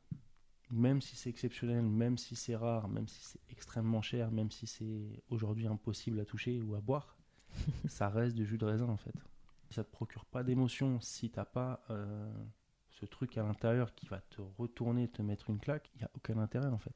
Même 0.71 1.01
si 1.01 1.15
c'est 1.15 1.29
exceptionnel, 1.29 1.81
même 1.81 2.17
si 2.17 2.35
c'est 2.35 2.55
rare, 2.55 2.87
même 2.87 3.07
si 3.07 3.21
c'est 3.21 3.39
extrêmement 3.49 4.01
cher, 4.01 4.31
même 4.31 4.51
si 4.51 4.67
c'est 4.67 5.23
aujourd'hui 5.29 5.67
impossible 5.67 6.19
à 6.19 6.25
toucher 6.25 6.61
ou 6.61 6.75
à 6.75 6.81
boire, 6.81 7.17
ça 7.87 8.09
reste 8.09 8.35
du 8.35 8.45
jus 8.45 8.57
de 8.57 8.65
raisin 8.65 8.87
en 8.87 8.97
fait. 8.97 9.15
Ça 9.71 9.83
te 9.83 9.91
procure 9.91 10.25
pas 10.25 10.43
d'émotion 10.43 10.99
si 11.01 11.29
t'as 11.29 11.45
pas 11.45 11.83
euh, 11.89 12.31
ce 12.99 13.05
truc 13.05 13.37
à 13.37 13.43
l'intérieur 13.43 13.93
qui 13.95 14.07
va 14.07 14.19
te 14.19 14.41
retourner, 14.57 15.07
te 15.07 15.21
mettre 15.21 15.49
une 15.49 15.59
claque, 15.59 15.89
il 15.95 15.99
n'y 15.99 16.03
a 16.03 16.11
aucun 16.15 16.37
intérêt 16.37 16.67
en 16.67 16.77
fait. 16.79 16.95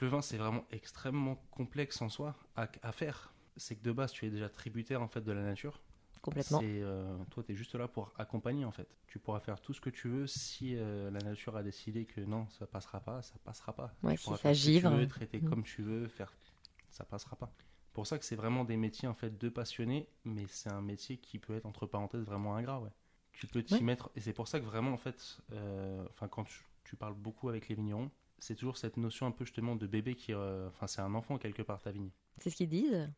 Le 0.00 0.06
vin, 0.08 0.22
c'est 0.22 0.36
vraiment 0.36 0.64
extrêmement 0.70 1.36
complexe 1.50 2.00
en 2.02 2.08
soi 2.08 2.36
à, 2.54 2.68
à 2.82 2.92
faire. 2.92 3.32
C'est 3.56 3.74
que 3.74 3.82
de 3.82 3.90
base, 3.90 4.12
tu 4.12 4.26
es 4.26 4.30
déjà 4.30 4.48
tributaire 4.48 5.02
en 5.02 5.08
fait 5.08 5.22
de 5.22 5.32
la 5.32 5.42
nature. 5.42 5.80
Complètement. 6.22 6.60
Euh, 6.62 7.16
toi, 7.30 7.42
tu 7.42 7.52
es 7.52 7.54
juste 7.56 7.74
là 7.74 7.88
pour 7.88 8.12
accompagner 8.16 8.64
en 8.64 8.70
fait. 8.70 8.88
Tu 9.08 9.18
pourras 9.18 9.40
faire 9.40 9.60
tout 9.60 9.72
ce 9.72 9.80
que 9.80 9.90
tu 9.90 10.08
veux 10.08 10.26
si 10.28 10.76
euh, 10.76 11.10
la 11.10 11.20
nature 11.20 11.56
a 11.56 11.62
décidé 11.64 12.04
que 12.04 12.20
non, 12.20 12.48
ça 12.50 12.66
passera 12.66 13.00
pas, 13.00 13.22
ça 13.22 13.34
passera 13.44 13.72
pas. 13.72 13.92
Ouais, 14.02 14.12
tu 14.12 14.18
si 14.18 14.24
pourras 14.24 14.36
ça 14.36 14.42
faire 14.42 14.54
ce 14.56 14.60
que 14.60 14.72
givre. 14.72 14.90
Tu 14.90 14.96
veux, 14.96 15.08
traiter 15.08 15.40
Mm. 15.40 15.48
comme 15.48 15.62
tu 15.64 15.82
veux, 15.82 16.06
faire, 16.08 16.32
ça 16.90 17.04
passera 17.04 17.34
pas. 17.36 17.50
Pour 17.98 18.06
ça 18.06 18.16
que 18.16 18.24
c'est 18.24 18.36
vraiment 18.36 18.62
des 18.64 18.76
métiers 18.76 19.08
en 19.08 19.14
fait 19.14 19.36
de 19.38 19.48
passionnés, 19.48 20.08
mais 20.24 20.46
c'est 20.46 20.70
un 20.70 20.80
métier 20.80 21.16
qui 21.18 21.40
peut 21.40 21.56
être 21.56 21.66
entre 21.66 21.84
parenthèses 21.84 22.22
vraiment 22.22 22.54
ingrat. 22.54 22.78
Ouais. 22.80 22.90
Tu 23.32 23.48
peux 23.48 23.60
t'y 23.64 23.74
Ouais. 23.74 23.80
mettre 23.82 24.08
et 24.14 24.20
c'est 24.20 24.32
pour 24.32 24.46
ça 24.46 24.60
que 24.60 24.64
vraiment 24.64 24.92
en 24.92 24.96
fait, 24.96 25.38
euh, 25.50 26.06
enfin 26.10 26.28
quand 26.28 26.44
tu, 26.44 26.60
tu 26.84 26.94
parles 26.94 27.14
beaucoup 27.14 27.48
avec 27.48 27.68
les 27.68 27.74
vignerons, 27.74 28.12
c'est 28.38 28.54
toujours 28.54 28.76
cette 28.76 28.98
notion 28.98 29.26
un 29.26 29.32
peu 29.32 29.44
justement 29.44 29.74
de 29.74 29.88
bébé 29.88 30.14
qui. 30.14 30.32
euh, 30.32 30.68
Enfin, 30.68 30.86
c'est 30.86 31.00
un 31.00 31.12
enfant 31.14 31.38
quelque 31.38 31.62
part, 31.62 31.82
ta 31.82 31.90
vigne. 31.90 32.10
C'est 32.40 32.50
ce 32.50 32.56
qu'ils 32.56 32.68
disent 32.68 33.10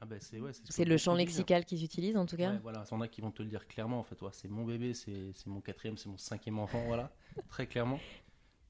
Ah 0.00 0.06
ben 0.06 0.18
c'est 0.20 0.40
ouais, 0.40 0.52
ce 0.52 0.82
le 0.82 0.96
champ 0.96 1.14
lexical 1.14 1.64
qu'ils 1.66 1.84
utilisent 1.84 2.16
en 2.16 2.24
tout 2.26 2.36
cas 2.36 2.52
Ouais, 2.52 2.58
voilà, 2.58 2.84
il 2.90 2.94
y 2.94 2.96
en 2.96 3.00
a 3.00 3.08
qui 3.08 3.20
vont 3.20 3.30
te 3.30 3.42
le 3.42 3.48
dire 3.48 3.66
clairement 3.66 3.98
en 4.00 4.04
fait. 4.04 4.20
Ouais, 4.22 4.30
c'est 4.32 4.48
mon 4.48 4.64
bébé, 4.64 4.94
c'est 4.94 5.32
c'est 5.34 5.46
mon 5.48 5.60
quatrième, 5.60 5.96
c'est 5.98 6.08
mon 6.08 6.18
cinquième 6.18 6.58
enfant, 6.58 6.84
voilà, 6.86 7.14
très 7.48 7.66
clairement. 7.66 7.98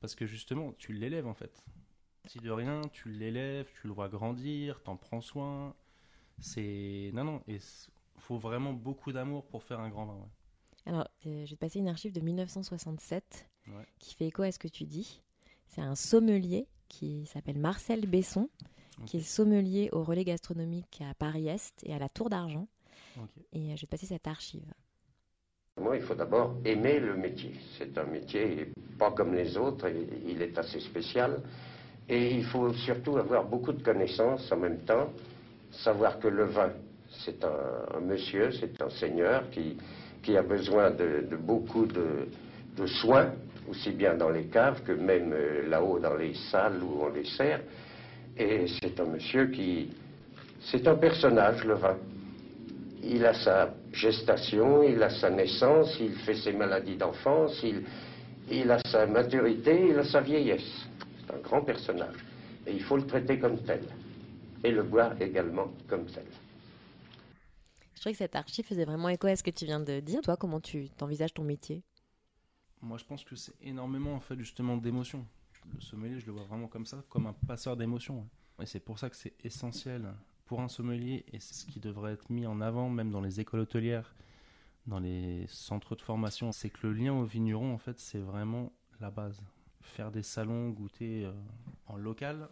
Parce 0.01 0.15
que 0.15 0.27
justement, 0.27 0.73
tu 0.79 0.93
l'élèves 0.93 1.27
en 1.27 1.35
fait. 1.35 1.65
Si 2.27 2.39
de 2.39 2.51
rien, 2.51 2.81
tu 2.93 3.09
l'élèves, 3.11 3.69
tu 3.81 3.87
le 3.87 3.93
vois 3.93 4.09
grandir, 4.09 4.83
t'en 4.83 4.97
prends 4.97 5.21
soin. 5.21 5.75
C'est 6.41 7.11
non 7.15 7.25
non, 7.25 7.43
et 7.49 7.59
faut 8.19 8.37
vraiment 8.39 8.73
beaucoup 8.73 9.13
d'amour 9.13 9.45
pour 9.47 9.63
faire 9.63 9.81
un 9.81 9.89
grand 9.89 10.07
vin. 10.07 10.15
ouais. 10.15 10.29
Alors, 10.87 11.09
euh, 11.27 11.45
je 11.47 11.51
vais 11.51 11.57
te 11.57 11.61
passer 11.61 11.79
une 11.81 11.89
archive 11.89 12.13
de 12.13 12.21
1967 12.21 13.49
Ouais. 13.69 13.85
qui 13.99 14.15
fait 14.15 14.27
écho 14.27 14.43
à 14.43 14.53
ce 14.53 14.59
que 14.61 14.69
tu 14.69 14.85
dis. 14.85 15.21
C'est 15.67 15.81
un 15.81 15.97
sommelier 15.97 16.69
qui 16.89 17.27
s'appelle 17.27 17.59
Marcel 17.59 18.07
Besson, 18.07 18.49
qui 19.07 19.17
est 19.17 19.21
sommelier 19.21 19.89
au 19.93 20.05
relais 20.05 20.23
gastronomique 20.25 21.03
à 21.03 21.13
Paris-Est 21.15 21.83
et 21.85 21.93
à 21.93 21.99
la 21.99 22.09
Tour 22.09 22.31
d'Argent. 22.31 22.69
Ok. 23.21 23.31
Et 23.53 23.73
euh, 23.73 23.77
je 23.77 23.81
vais 23.81 23.87
te 23.87 23.91
passer 23.91 24.07
cette 24.07 24.29
archive. 24.29 24.73
Moi, 25.81 25.97
il 25.97 26.03
faut 26.03 26.15
d'abord 26.15 26.57
aimer 26.65 27.01
le 27.01 27.17
métier. 27.17 27.53
C'est 27.77 27.99
un 27.99 28.05
métier 28.05 28.71
pas 28.99 29.11
comme 29.11 29.35
les 29.35 29.57
autres, 29.59 29.87
et 29.87 30.09
il 30.27 30.41
est 30.41 30.57
assez 30.57 30.81
spécial. 30.81 31.43
Et 32.09 32.35
il 32.35 32.45
faut 32.45 32.73
surtout 32.73 33.17
avoir 33.17 33.45
beaucoup 33.45 33.73
de 33.73 33.83
connaissances 33.83 34.51
en 34.53 34.57
même 34.57 34.79
temps, 34.85 35.09
savoir 35.73 36.19
que 36.21 36.29
le 36.29 36.45
vin, 36.45 36.71
c'est 37.25 37.45
un, 37.45 38.01
monsieur, 38.01 38.51
c'est 38.53 38.81
un 38.81 38.91
seigneur 38.91 39.51
qui, 39.51 39.77
qui 40.23 40.37
a 40.37 40.43
besoin 40.43 40.91
de, 40.91 41.37
beaucoup 41.37 41.87
de, 41.87 42.87
soins, 42.87 43.33
aussi 43.69 43.91
bien 43.91 44.15
dans 44.15 44.31
les 44.31 44.45
caves 44.45 44.83
que 44.85 44.93
même 44.93 45.33
euh, 45.33 45.69
là-haut 45.69 45.99
dans 45.99 46.15
les 46.15 46.35
salles 46.51 46.81
où 46.81 47.03
on 47.03 47.09
les 47.09 47.25
sert. 47.25 47.61
Et 48.37 48.67
c'est 48.81 49.01
un 49.01 49.07
monsieur 49.07 49.47
qui... 49.47 49.91
C'est 50.61 50.87
un 50.87 50.95
personnage, 50.95 51.65
le 51.65 51.75
vin. 51.75 51.97
Il 53.03 53.25
a 53.25 53.35
sa 53.35 53.71
gestation, 53.93 54.83
il 54.83 55.03
a 55.03 55.11
sa 55.11 55.31
naissance, 55.31 55.97
il 56.01 56.13
fait 56.13 56.35
ses 56.35 56.53
maladies 56.53 56.97
d'enfance, 56.97 57.65
il 58.51 58.71
a 58.71 58.79
sa 58.87 59.07
maturité, 59.07 59.89
il 59.91 59.99
a 59.99 60.05
sa 60.05 60.21
vieillesse. 60.21 60.87
C'est 61.27 61.35
un 61.35 61.39
grand 61.39 61.63
personnage. 61.63 62.17
Et 62.67 62.73
il 62.73 62.83
faut 62.83 62.97
le 62.97 63.07
traiter 63.07 63.39
comme 63.39 63.63
tel. 63.63 63.83
Et 64.65 64.71
le 64.71 64.83
boire 64.83 65.21
également 65.21 65.73
comme 65.89 66.07
tel. 66.07 66.25
Je 67.95 68.01
trouvais 68.01 68.13
que 68.13 68.19
cette 68.19 68.37
archive 68.37 68.65
faisait 68.65 68.85
vraiment 68.85 69.09
écho 69.09 69.27
à 69.27 69.37
ce 69.37 69.43
que 69.43 69.51
tu 69.51 69.65
viens 69.65 69.81
de 69.81 70.01
dire. 70.01 70.21
Toi, 70.21 70.37
comment 70.37 70.61
tu 70.61 70.89
t'envisages 70.91 71.35
ton 71.35 71.45
métier? 71.45 71.83
Moi, 72.83 72.99
je 72.99 73.05
pense 73.05 73.25
que 73.25 73.37
c'est 73.37 73.55
énormément 73.63 74.15
en 74.15 74.21
fait 74.21 74.39
justement 74.39 74.77
d'émotions. 74.77 75.27
Le 75.75 75.81
sommelier, 75.81 76.21
je 76.21 76.27
le 76.27 76.33
vois 76.33 76.45
vraiment 76.45 76.69
comme 76.69 76.87
ça, 76.87 77.03
comme 77.09 77.27
un 77.27 77.33
passeur 77.47 77.77
d'émotions. 77.77 78.19
ouais. 78.59 78.65
Et 78.65 78.67
c'est 78.67 78.81
pour 78.81 78.99
ça 78.99 79.11
que 79.11 79.17
c'est 79.17 79.35
essentiel 79.45 80.15
pour 80.45 80.61
un 80.61 80.69
sommelier 80.69 81.25
et 81.33 81.41
c'est 81.41 81.55
ce 81.55 81.67
qui 81.67 81.81
devrait 81.81 82.13
être 82.13 82.31
mis 82.31 82.47
en 82.47 82.61
avant 82.61 82.89
même 82.89 83.11
dans 83.11 83.21
les 83.21 83.41
écoles 83.41 83.61
hôtelières, 83.61 84.15
dans 84.87 85.01
les 85.01 85.45
centres 85.49 85.97
de 85.97 86.03
formation, 86.03 86.53
c'est 86.53 86.71
que 86.71 86.87
le 86.87 86.93
lien 86.93 87.13
au 87.13 87.25
vigneron 87.25 87.75
en 87.75 87.79
fait, 87.79 87.99
c'est 87.99 88.21
vraiment 88.21 88.73
la 89.01 89.11
base. 89.11 89.43
Faire 89.87 90.11
des 90.11 90.23
salons, 90.23 90.71
goûter 90.71 91.25
euh, 91.25 91.33
en 91.87 91.97
local, 91.97 92.49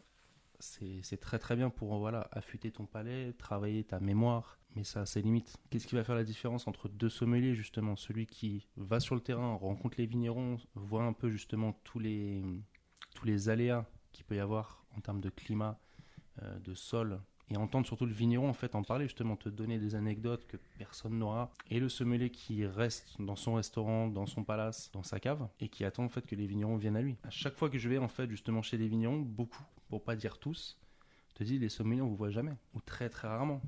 c'est 0.61 1.21
très 1.21 1.39
très 1.39 1.57
bien 1.57 1.69
pour 1.69 1.99
voilà, 1.99 2.29
affûter 2.33 2.71
ton 2.71 2.87
palais, 2.87 3.33
travailler 3.35 3.85
ta 3.85 4.01
mémoire, 4.01 4.59
mais 4.75 4.85
ça 4.85 5.03
a 5.03 5.07
ses 5.07 5.21
limites. 5.21 5.57
Qu'est-ce 5.69 5.87
qui 5.87 5.95
va 5.95 6.05
faire 6.05 6.15
la 6.15 6.25
différence 6.25 6.67
entre 6.67 6.89
deux 6.89 7.11
sommeliers 7.11 7.55
justement? 7.55 7.97
Celui 7.97 8.27
qui 8.27 8.67
va 8.77 9.01
sur 9.01 9.15
le 9.15 9.21
terrain, 9.21 9.55
rencontre 9.55 9.97
les 9.99 10.07
vignerons, 10.07 10.57
voit 10.75 11.05
un 11.05 11.13
peu 11.13 11.29
justement 11.29 11.73
tous 11.85 11.99
les, 11.99 12.43
tous 13.15 13.27
les 13.27 13.49
aléas 13.49 13.85
qu'il 14.13 14.25
peut 14.25 14.37
y 14.37 14.41
avoir 14.41 14.87
en 14.97 15.01
termes 15.01 15.21
de 15.21 15.29
climat, 15.29 15.79
euh, 16.43 16.59
de 16.61 16.75
sol, 16.75 17.21
et 17.51 17.57
entendre 17.57 17.87
surtout 17.87 18.07
le 18.07 18.13
vigneron 18.13 18.49
en 18.49 18.55
fait 18.55 18.75
en 18.75 18.83
parler 18.83 19.07
justement, 19.07 19.37
te 19.37 19.49
donner 19.49 19.79
des 19.79 19.95
anecdotes 19.95 20.47
que 20.47 20.57
personne 20.79 21.19
n'aura, 21.19 21.53
et 21.71 21.81
le 21.81 21.89
sommelier 21.89 22.31
qui 22.31 22.67
reste 22.67 23.17
dans 23.19 23.37
son 23.37 23.55
restaurant, 23.55 24.09
dans 24.09 24.27
son 24.27 24.45
palace, 24.45 24.91
dans 24.93 25.03
sa 25.03 25.21
cave, 25.21 25.49
et 25.61 25.69
qui 25.69 25.85
attend 25.85 26.05
en 26.05 26.09
fait 26.09 26.27
que 26.27 26.35
les 26.35 26.47
vignerons 26.47 26.77
viennent 26.77 26.97
à 26.97 27.03
lui. 27.03 27.17
À 27.23 27.31
chaque 27.31 27.57
fois 27.57 27.71
que 27.71 27.79
je 27.79 27.89
vais 27.89 27.99
en 27.99 28.09
fait 28.09 28.31
justement 28.31 28.63
chez 28.63 28.79
les 28.79 28.89
vignerons, 28.89 29.21
beaucoup, 29.21 29.65
pour 29.89 30.03
pas 30.03 30.17
dire 30.17 30.39
tous, 30.39 30.79
te 31.35 31.45
disent 31.45 31.61
les 31.61 31.69
sommeliers 31.69 32.03
on 32.03 32.09
vous 32.09 32.17
voit 32.17 32.31
jamais, 32.31 32.55
ou 32.75 32.81
très 32.81 33.09
très 33.09 33.29
rarement. 33.29 33.61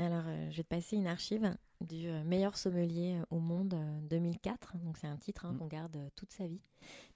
Alors, 0.00 0.24
euh, 0.28 0.49
je 0.49 0.49
vais 0.60 0.64
te 0.64 0.68
passer 0.68 0.96
une 0.96 1.06
archive 1.06 1.56
du 1.80 2.08
euh, 2.08 2.22
meilleur 2.24 2.56
sommelier 2.56 3.18
au 3.30 3.38
monde 3.38 3.74
euh, 3.74 4.00
2004. 4.10 4.76
Donc, 4.84 4.98
c'est 4.98 5.06
un 5.06 5.16
titre 5.16 5.46
hein, 5.46 5.56
qu'on 5.58 5.66
garde 5.66 5.96
euh, 5.96 6.08
toute 6.16 6.32
sa 6.32 6.46
vie. 6.46 6.60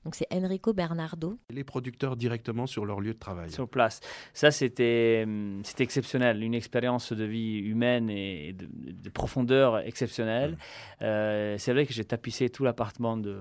Donc, 0.05 0.15
c'est 0.15 0.27
Enrico 0.33 0.73
Bernardo. 0.73 1.39
Les 1.51 1.65
producteurs 1.65 2.17
directement 2.17 2.67
sur 2.67 2.85
leur 2.85 3.01
lieu 3.01 3.15
de 3.15 3.19
travail. 3.19 3.51
sur 3.51 3.69
place. 3.69 4.01
Ça, 4.35 4.51
c'était 4.51 5.23
hum, 5.27 5.61
c'était 5.65 5.85
exceptionnel, 5.85 6.43
une 6.43 6.55
expérience 6.55 7.13
de 7.13 7.25
vie 7.25 7.59
humaine 7.59 8.11
et 8.11 8.53
de, 8.53 8.67
de 8.93 9.09
profondeur 9.11 9.79
exceptionnelle. 9.79 10.57
Euh, 11.03 11.57
c'est 11.59 11.73
vrai 11.73 11.87
que 11.87 11.93
j'ai 11.93 12.05
tapissé 12.05 12.51
tout 12.51 12.65
l'appartement 12.65 13.17
de, 13.17 13.37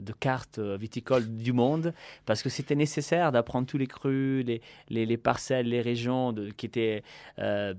de 0.00 0.12
cartes 0.12 0.58
viticoles 0.58 1.34
du 1.36 1.52
monde 1.52 1.94
parce 2.26 2.42
que 2.42 2.48
c'était 2.48 2.74
nécessaire 2.76 3.32
d'apprendre 3.32 3.66
tous 3.66 3.78
les 3.78 3.86
crus, 3.86 4.44
les, 4.44 4.60
les, 4.90 5.06
les 5.06 5.16
parcelles, 5.16 5.66
les 5.68 5.80
régions 5.80 6.32
de- 6.32 6.50
qui 6.50 6.66
étaient 6.66 7.02
euh, 7.38 7.74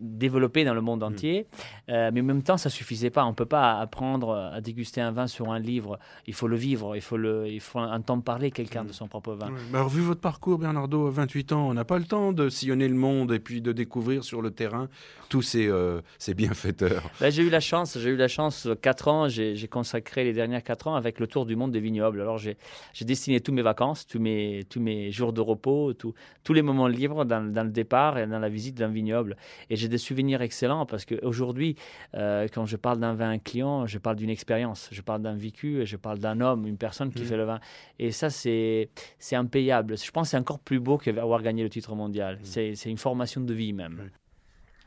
développées 0.00 0.64
dans 0.64 0.74
le 0.74 0.80
monde 0.80 1.02
entier. 1.02 1.46
Euh, 1.88 2.10
mais 2.12 2.20
en 2.20 2.24
même 2.24 2.42
temps, 2.42 2.56
ça 2.56 2.70
suffisait 2.70 3.10
pas. 3.10 3.24
On 3.24 3.34
peut 3.34 3.46
pas 3.46 3.78
apprendre 3.80 4.34
à 4.34 4.60
déguster 4.60 5.00
un 5.00 5.12
vin 5.12 5.26
sur 5.26 5.50
un 5.50 5.58
livre. 5.58 5.98
Il 6.26 6.34
faut 6.34 6.48
le 6.48 6.56
vivre, 6.56 6.96
il 6.96 7.02
faut, 7.02 7.16
le, 7.16 7.48
il 7.54 7.60
faut 7.60 7.78
entendre 7.78 8.22
parler 8.22 8.50
quelqu'un 8.50 8.84
de 8.84 8.92
son 8.92 9.08
propre 9.08 9.34
vin. 9.34 9.50
Bah, 9.50 9.78
alors, 9.78 9.88
vu 9.88 10.00
votre 10.02 10.20
parcours, 10.20 10.58
Bernardo, 10.58 11.06
à 11.06 11.10
28 11.10 11.52
ans, 11.52 11.68
on 11.68 11.74
n'a 11.74 11.84
pas 11.84 11.98
le 11.98 12.04
temps 12.04 12.32
de 12.32 12.48
sillonner 12.48 12.88
le 12.88 12.94
monde 12.94 13.32
et 13.32 13.38
puis 13.38 13.60
de 13.60 13.72
découvrir 13.72 14.24
sur 14.24 14.42
le 14.42 14.50
terrain 14.50 14.88
tous 15.28 15.42
ces, 15.42 15.66
euh, 15.68 16.00
ces 16.18 16.34
bienfaiteurs. 16.34 17.10
Ben, 17.20 17.30
j'ai 17.30 17.42
eu 17.42 17.50
la 17.50 17.60
chance, 17.60 17.98
j'ai 17.98 18.10
eu 18.10 18.16
la 18.16 18.28
chance, 18.28 18.68
4 18.82 19.08
ans, 19.08 19.28
j'ai 19.28 19.68
consacré 19.68 20.24
les 20.24 20.32
dernières 20.32 20.62
4 20.62 20.88
ans 20.88 20.94
avec 20.94 21.18
le 21.20 21.26
tour 21.26 21.46
du 21.46 21.56
monde 21.56 21.72
des 21.72 21.80
vignobles. 21.80 22.20
Alors 22.20 22.38
j'ai 22.38 22.56
j'ai 22.92 23.04
destiné 23.04 23.40
tous 23.40 23.52
mes 23.52 23.62
vacances, 23.62 24.06
tous 24.06 24.18
mes, 24.20 24.64
tous 24.68 24.80
mes 24.80 25.10
jours 25.10 25.32
de 25.32 25.40
repos, 25.40 25.92
tout- 25.94 26.14
tous 26.44 26.52
les 26.52 26.62
moments 26.62 26.86
libres 26.88 27.24
dans, 27.24 27.42
dans 27.52 27.64
le 27.64 27.70
départ 27.70 28.18
et 28.18 28.26
dans 28.26 28.38
la 28.38 28.48
visite 28.48 28.76
d'un 28.76 28.88
vignoble. 28.88 29.36
Et 29.70 29.76
j'ai 29.76 29.88
des 29.88 29.98
souvenirs 29.98 30.42
excellents 30.42 30.86
parce 30.86 31.04
qu'aujourd'hui, 31.04 31.76
euh, 32.14 32.46
quand 32.52 32.66
je 32.66 32.76
parle 32.76 32.98
d'un 33.00 33.14
vin 33.14 33.38
client, 33.38 33.86
je 33.86 33.98
parle 33.98 34.16
d'une 34.16 34.30
expérience, 34.30 34.88
je 34.92 35.00
parle 35.02 35.22
d'un 35.22 35.34
vécu, 35.34 35.80
et 35.80 35.86
je 35.86 35.96
parle 35.96 36.18
d'un 36.18 36.40
homme, 36.40 36.66
une 36.66 36.76
personne 36.76 37.10
qui 37.10 37.22
Mhm. 37.22 37.28
fait 37.28 37.36
le 37.36 37.43
vin. 37.44 37.60
Et 37.98 38.10
ça, 38.10 38.30
c'est 38.30 38.90
c'est 39.18 39.36
impayable. 39.36 39.96
Je 39.96 40.10
pense 40.10 40.28
que 40.28 40.30
c'est 40.32 40.38
encore 40.38 40.58
plus 40.58 40.80
beau 40.80 40.98
qu'avoir 40.98 41.42
gagné 41.42 41.62
le 41.62 41.70
titre 41.70 41.94
mondial. 41.94 42.38
C'est 42.42 42.74
c'est 42.74 42.90
une 42.90 42.98
formation 42.98 43.40
de 43.40 43.54
vie 43.54 43.72
même. 43.72 44.10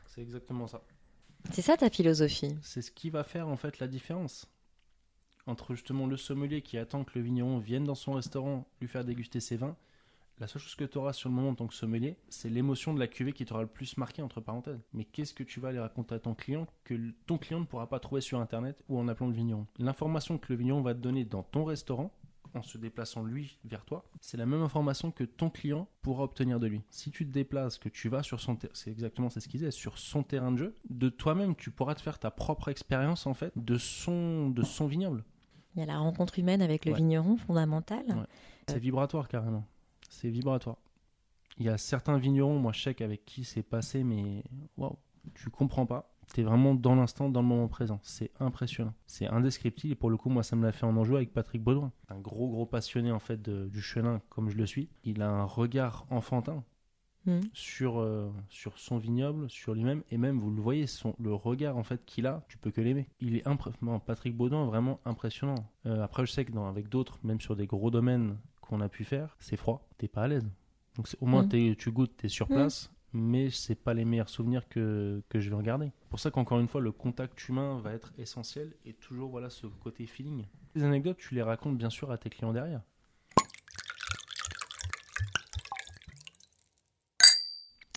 C'est 0.06 0.22
exactement 0.22 0.66
ça. 0.66 0.82
C'est 1.52 1.62
ça 1.62 1.76
ta 1.76 1.88
philosophie 1.88 2.56
C'est 2.62 2.82
ce 2.82 2.90
qui 2.90 3.10
va 3.10 3.24
faire 3.24 3.48
en 3.48 3.56
fait 3.56 3.78
la 3.78 3.86
différence 3.86 4.50
entre 5.46 5.74
justement 5.74 6.06
le 6.06 6.16
sommelier 6.16 6.62
qui 6.62 6.78
attend 6.78 7.04
que 7.04 7.18
le 7.18 7.24
vigneron 7.24 7.58
vienne 7.58 7.84
dans 7.84 7.94
son 7.94 8.12
restaurant 8.12 8.66
lui 8.80 8.88
faire 8.88 9.04
déguster 9.04 9.40
ses 9.40 9.56
vins. 9.56 9.76
La 10.40 10.46
seule 10.46 10.62
chose 10.62 10.76
que 10.76 10.84
tu 10.84 10.98
auras 10.98 11.12
sur 11.12 11.28
le 11.28 11.34
moment 11.34 11.48
en 11.48 11.54
tant 11.56 11.66
que 11.66 11.74
sommelier, 11.74 12.16
c'est 12.28 12.48
l'émotion 12.48 12.94
de 12.94 13.00
la 13.00 13.08
cuvée 13.08 13.32
qui 13.32 13.44
t'aura 13.44 13.62
le 13.62 13.68
plus 13.68 13.96
marqué 13.96 14.22
entre 14.22 14.40
parenthèses. 14.40 14.78
Mais 14.92 15.04
qu'est-ce 15.04 15.34
que 15.34 15.42
tu 15.42 15.58
vas 15.58 15.68
aller 15.68 15.80
raconter 15.80 16.14
à 16.14 16.20
ton 16.20 16.34
client 16.34 16.68
que 16.84 16.94
ton 17.26 17.38
client 17.38 17.58
ne 17.58 17.64
pourra 17.64 17.88
pas 17.88 17.98
trouver 17.98 18.20
sur 18.20 18.38
internet 18.38 18.80
ou 18.88 19.00
en 19.00 19.08
appelant 19.08 19.26
le 19.26 19.32
vigneron? 19.34 19.66
L'information 19.78 20.38
que 20.38 20.52
le 20.52 20.58
vigneron 20.58 20.80
va 20.80 20.94
te 20.94 21.00
donner 21.00 21.24
dans 21.24 21.42
ton 21.42 21.64
restaurant 21.64 22.12
en 22.58 22.62
se 22.62 22.78
déplaçant 22.78 23.22
lui 23.22 23.58
vers 23.64 23.84
toi, 23.84 24.04
c'est 24.20 24.36
la 24.36 24.46
même 24.46 24.62
information 24.62 25.10
que 25.10 25.24
ton 25.24 25.50
client 25.50 25.88
pourra 26.02 26.24
obtenir 26.24 26.60
de 26.60 26.66
lui. 26.66 26.82
Si 26.90 27.10
tu 27.10 27.26
te 27.26 27.32
déplaces, 27.32 27.78
que 27.78 27.88
tu 27.88 28.08
vas 28.08 28.22
sur 28.22 28.40
son 28.40 28.58
c'est 28.72 28.90
exactement 28.90 29.30
c'est 29.30 29.40
ce 29.40 29.48
qu'il 29.48 29.60
disait, 29.60 29.70
sur 29.70 29.98
son 29.98 30.22
terrain 30.22 30.52
de 30.52 30.56
jeu, 30.58 30.76
de 30.90 31.08
toi-même 31.08 31.54
tu 31.56 31.70
pourras 31.70 31.94
te 31.94 32.00
faire 32.02 32.18
ta 32.18 32.30
propre 32.30 32.68
expérience 32.68 33.26
en 33.26 33.34
fait 33.34 33.52
de 33.56 33.78
son 33.78 34.50
de 34.50 34.62
son 34.62 34.86
vignoble. 34.86 35.24
Il 35.74 35.80
y 35.80 35.82
a 35.82 35.86
la 35.86 35.98
rencontre 35.98 36.38
humaine 36.38 36.60
avec 36.62 36.84
le 36.84 36.92
Ouais. 36.92 36.98
vigneron 36.98 37.36
fondamentale. 37.36 38.04
Ouais. 38.08 38.26
C'est 38.68 38.78
vibratoire 38.78 39.28
carrément. 39.28 39.64
C'est 40.10 40.30
vibratoire. 40.30 40.76
Il 41.58 41.66
y 41.66 41.68
a 41.68 41.78
certains 41.78 42.18
vignerons, 42.18 42.58
moi 42.58 42.72
je 42.72 42.82
sais 42.82 42.94
qu'avec 42.94 43.24
qui 43.24 43.44
c'est 43.44 43.62
passé, 43.62 44.04
mais 44.04 44.44
waouh, 44.76 44.96
tu 45.34 45.50
comprends 45.50 45.86
pas. 45.86 46.10
T'es 46.34 46.42
vraiment 46.42 46.74
dans 46.74 46.94
l'instant, 46.94 47.28
dans 47.30 47.40
le 47.42 47.48
moment 47.48 47.68
présent. 47.68 48.00
C'est 48.02 48.30
impressionnant. 48.38 48.92
C'est 49.06 49.26
indescriptible. 49.26 49.92
Et 49.92 49.96
pour 49.96 50.10
le 50.10 50.16
coup, 50.16 50.28
moi, 50.28 50.42
ça 50.42 50.56
me 50.56 50.62
l'a 50.64 50.72
fait 50.72 50.84
en 50.86 50.96
Anjou 50.96 51.16
avec 51.16 51.32
Patrick 51.32 51.62
Baudouin. 51.62 51.90
Un 52.10 52.18
gros, 52.20 52.48
gros 52.50 52.66
passionné, 52.66 53.10
en 53.10 53.18
fait, 53.18 53.40
de- 53.40 53.68
du 53.68 53.80
chenin, 53.80 54.20
comme 54.28 54.50
je 54.50 54.56
le 54.56 54.66
suis. 54.66 54.88
Il 55.04 55.22
a 55.22 55.30
un 55.30 55.44
regard 55.44 56.06
enfantin 56.10 56.62
Mhm. 57.26 57.40
sur, 57.52 57.98
euh, 57.98 58.30
sur 58.48 58.78
son 58.78 58.98
vignoble, 58.98 59.50
sur 59.50 59.74
lui-même. 59.74 60.02
Et 60.10 60.18
même, 60.18 60.38
vous 60.38 60.50
le 60.50 60.60
voyez, 60.60 60.86
son, 60.86 61.14
le 61.18 61.34
regard, 61.34 61.76
en 61.76 61.82
fait, 61.82 62.04
qu'il 62.04 62.26
a, 62.26 62.44
tu 62.48 62.58
peux 62.58 62.70
que 62.70 62.80
l'aimer. 62.80 63.08
Il 63.20 63.36
est 63.36 63.46
impressionnant. 63.48 63.98
Patrick 63.98 64.36
Baudouin, 64.36 64.66
vraiment 64.66 65.00
impressionnant. 65.04 65.66
Euh, 65.86 66.02
après, 66.02 66.26
je 66.26 66.32
sais 66.32 66.44
que 66.44 66.52
dans, 66.52 66.68
avec 66.68 66.88
d'autres, 66.88 67.18
même 67.24 67.40
sur 67.40 67.56
des 67.56 67.66
gros 67.66 67.90
domaines 67.90 68.36
qu'on 68.60 68.80
a 68.82 68.88
pu 68.88 69.04
faire, 69.04 69.34
c'est 69.40 69.56
froid. 69.56 69.88
T'es 69.98 70.08
pas 70.08 70.22
à 70.24 70.28
l'aise. 70.28 70.48
Donc, 70.96 71.08
au 71.20 71.26
moins, 71.26 71.46
t'es- 71.46 71.74
tu 71.78 71.90
goûtes, 71.90 72.16
t'es 72.16 72.28
sur 72.28 72.48
Mhm. 72.50 72.54
place. 72.56 72.92
Mais 73.12 73.50
c'est 73.50 73.74
pas 73.74 73.94
les 73.94 74.04
meilleurs 74.04 74.28
souvenirs 74.28 74.68
que, 74.68 75.22
que 75.28 75.40
je 75.40 75.50
vais 75.50 75.56
regarder. 75.56 75.92
C'est 76.02 76.08
pour 76.10 76.20
ça 76.20 76.30
qu'encore 76.30 76.60
une 76.60 76.68
fois, 76.68 76.80
le 76.80 76.92
contact 76.92 77.48
humain 77.48 77.78
va 77.80 77.92
être 77.92 78.12
essentiel 78.18 78.74
et 78.84 78.92
toujours 78.92 79.30
voilà 79.30 79.50
ce 79.50 79.66
côté 79.66 80.06
feeling. 80.06 80.46
Les 80.74 80.82
anecdotes, 80.84 81.18
tu 81.18 81.34
les 81.34 81.42
racontes 81.42 81.76
bien 81.76 81.90
sûr 81.90 82.10
à 82.10 82.18
tes 82.18 82.30
clients 82.30 82.52
derrière. 82.52 82.82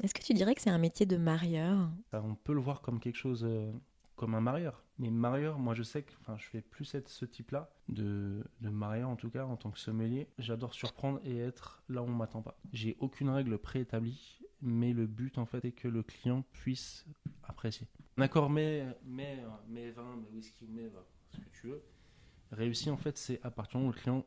Est-ce 0.04 0.15
que 0.15 0.24
tu 0.24 0.34
dirais 0.34 0.56
que 0.56 0.62
c'est 0.62 0.71
un 0.71 0.80
métier 0.80 1.06
de 1.06 1.17
marieur? 1.17 1.89
Ça, 2.10 2.24
On 2.24 2.34
peut 2.34 2.54
le 2.54 2.60
voir 2.60 2.82
comme 2.82 3.00
quelque 3.00 3.17
chose, 3.17 3.43
euh, 3.47 3.71
comme 4.15 4.34
un 4.34 4.41
marieur. 4.41 4.84
Mais 4.97 5.12
marieur, 5.12 5.60
moi 5.60 5.76
je 5.76 5.84
sais 5.84 6.02
que 6.02 6.12
je 6.38 6.50
vais 6.54 6.62
plus 6.62 6.95
être 6.95 7.10
ce 7.10 7.26
type-là, 7.26 7.69
de, 7.88 8.43
de 8.62 8.69
marieur 8.69 9.10
en 9.10 9.15
tout 9.15 9.30
cas, 9.30 9.45
en 9.45 9.58
tant 9.58 9.69
que 9.69 9.78
sommelier. 9.78 10.28
J'adore 10.39 10.74
surprendre 10.74 11.19
et 11.24 11.38
être 11.38 11.84
là 11.88 12.02
où 12.02 12.06
on 12.06 12.12
m'attend 12.12 12.41
pas. 12.41 12.58
J'ai 12.74 12.97
aucune 13.00 13.30
règle 13.30 13.60
préétablie, 13.60 14.39
mais 14.62 14.93
le 14.93 15.08
but 15.08 15.38
en 15.38 15.45
fait 15.45 15.65
est 15.65 15.71
que 15.71 15.88
le 15.88 16.04
client 16.04 16.43
puisse 16.52 17.06
apprécier. 17.43 17.88
Un 18.17 18.21
accord 18.24 18.50
mais, 18.50 18.86
mais, 19.06 19.39
mais 19.67 19.91
vin, 19.91 20.15
mais 20.21 20.30
whisky, 20.36 20.67
mais 20.69 20.88
vin, 20.88 21.04
ce 21.32 21.38
que 21.38 21.50
tu 21.54 21.67
veux. 21.67 21.84
Réussi 22.52 22.89
en 22.89 22.97
fait, 22.97 23.17
c'est 23.17 23.39
à 23.43 23.52
partir 23.52 23.80
du 23.80 23.86
moment 23.86 23.89
où 23.91 23.95
le 23.95 24.02
client 24.02 24.26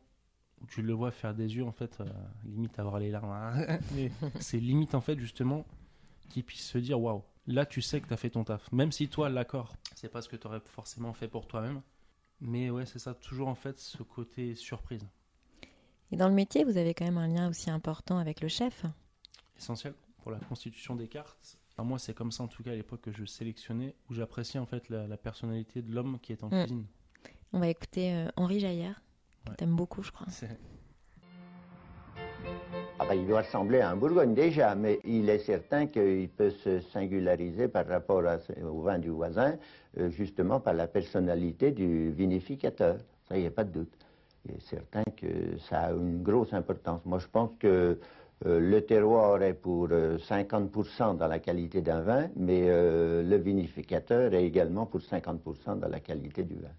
où 0.60 0.66
tu 0.66 0.82
le 0.82 0.92
vois 0.92 1.10
faire 1.10 1.34
des 1.34 1.56
yeux 1.56 1.64
en 1.64 1.72
fait 1.72 2.00
euh, 2.00 2.04
limite 2.44 2.78
avoir 2.78 2.98
les 2.98 3.10
larmes 3.10 3.30
hein. 3.30 3.78
C'est 4.40 4.60
limite 4.60 4.94
en 4.94 5.00
fait 5.00 5.18
justement 5.18 5.66
qu'il 6.28 6.44
puisse 6.44 6.64
se 6.64 6.78
dire 6.78 7.00
waouh 7.00 7.22
là 7.46 7.66
tu 7.66 7.82
sais 7.82 8.00
que 8.00 8.06
tu 8.06 8.14
as 8.14 8.16
fait 8.16 8.30
ton 8.30 8.44
taf 8.44 8.70
même 8.72 8.92
si 8.92 9.08
toi 9.08 9.28
l'accord 9.28 9.74
c'est 9.94 10.08
pas 10.08 10.22
ce 10.22 10.28
que 10.28 10.36
tu 10.36 10.46
aurais 10.46 10.60
forcément 10.64 11.12
fait 11.12 11.28
pour 11.28 11.46
toi-même 11.46 11.82
mais 12.40 12.70
ouais 12.70 12.86
c'est 12.86 12.98
ça 12.98 13.14
toujours 13.14 13.48
en 13.48 13.54
fait 13.54 13.78
ce 13.78 14.02
côté 14.02 14.54
surprise 14.54 15.06
Et 16.12 16.16
dans 16.16 16.28
le 16.28 16.34
métier, 16.34 16.64
vous 16.64 16.76
avez 16.76 16.94
quand 16.94 17.04
même 17.04 17.18
un 17.18 17.28
lien 17.28 17.48
aussi 17.48 17.70
important 17.70 18.18
avec 18.18 18.40
le 18.40 18.48
chef. 18.48 18.84
essentiel 19.56 19.94
pour 20.24 20.32
la 20.32 20.38
constitution 20.40 20.96
des 20.96 21.06
cartes 21.06 21.58
Enfin, 21.76 21.86
moi 21.86 21.98
c'est 21.98 22.14
comme 22.14 22.32
ça 22.32 22.42
en 22.44 22.48
tout 22.48 22.62
cas 22.62 22.70
à 22.70 22.74
l'époque 22.74 23.02
que 23.02 23.12
je 23.12 23.24
sélectionnais 23.26 23.94
où 24.08 24.14
j'appréciais 24.14 24.58
en 24.58 24.64
fait 24.66 24.88
la, 24.88 25.06
la 25.06 25.16
personnalité 25.18 25.82
de 25.82 25.92
l'homme 25.94 26.18
qui 26.22 26.32
est 26.32 26.42
en 26.42 26.48
Mm. 26.48 26.60
cuisine 26.62 26.86
On 27.52 27.58
va 27.60 27.68
écouter 27.68 28.12
euh, 28.14 28.28
Henri 28.36 28.58
Jaillère, 28.58 29.02
que 29.44 29.50
Ouais. 29.50 29.56
t'aimes 29.56 29.76
beaucoup, 29.76 30.02
je 30.02 30.10
crois. 30.10 30.26
Ah 32.98 33.04
ben, 33.08 33.14
il 33.14 33.26
doit 33.26 33.40
ressembler 33.42 33.80
à 33.80 33.90
un 33.90 33.96
Bourgogne 33.96 34.34
déjà, 34.34 34.74
mais 34.74 34.98
il 35.04 35.28
est 35.28 35.40
certain 35.40 35.86
qu'il 35.88 36.28
peut 36.30 36.50
se 36.50 36.80
singulariser 36.80 37.68
par 37.68 37.86
rapport 37.86 38.24
à 38.26 38.38
au 38.64 38.80
vin 38.82 38.98
du 38.98 39.10
voisin, 39.10 39.58
euh, 39.98 40.08
justement 40.10 40.60
par 40.60 40.74
la 40.74 40.86
personnalité 40.86 41.70
du 41.72 42.10
vinificateur. 42.12 42.96
Ça, 43.28 43.36
il 43.36 43.40
n'y 43.42 43.46
a 43.48 43.50
pas 43.50 43.64
de 43.64 43.72
doute. 43.72 43.92
Il 44.46 44.52
est 44.54 44.60
certain 44.60 45.02
que 45.16 45.58
ça 45.58 45.80
a 45.86 45.92
une 45.92 46.22
grosse 46.22 46.52
importance. 46.54 47.00
Moi, 47.04 47.18
je 47.18 47.26
pense 47.26 47.50
que 47.58 47.98
euh, 48.46 48.60
le 48.60 48.84
terroir 48.84 49.42
est 49.42 49.54
pour 49.54 49.88
euh, 49.90 50.18
50% 50.18 51.16
dans 51.16 51.28
la 51.28 51.38
qualité 51.38 51.82
d'un 51.82 52.00
vin, 52.02 52.28
mais 52.36 52.68
euh, 52.68 53.22
le 53.22 53.36
vinificateur 53.36 54.34
est 54.34 54.44
également 54.44 54.86
pour 54.86 55.00
50% 55.00 55.78
dans 55.78 55.88
la 55.88 56.00
qualité 56.00 56.44
du 56.44 56.56
vin. 56.56 56.72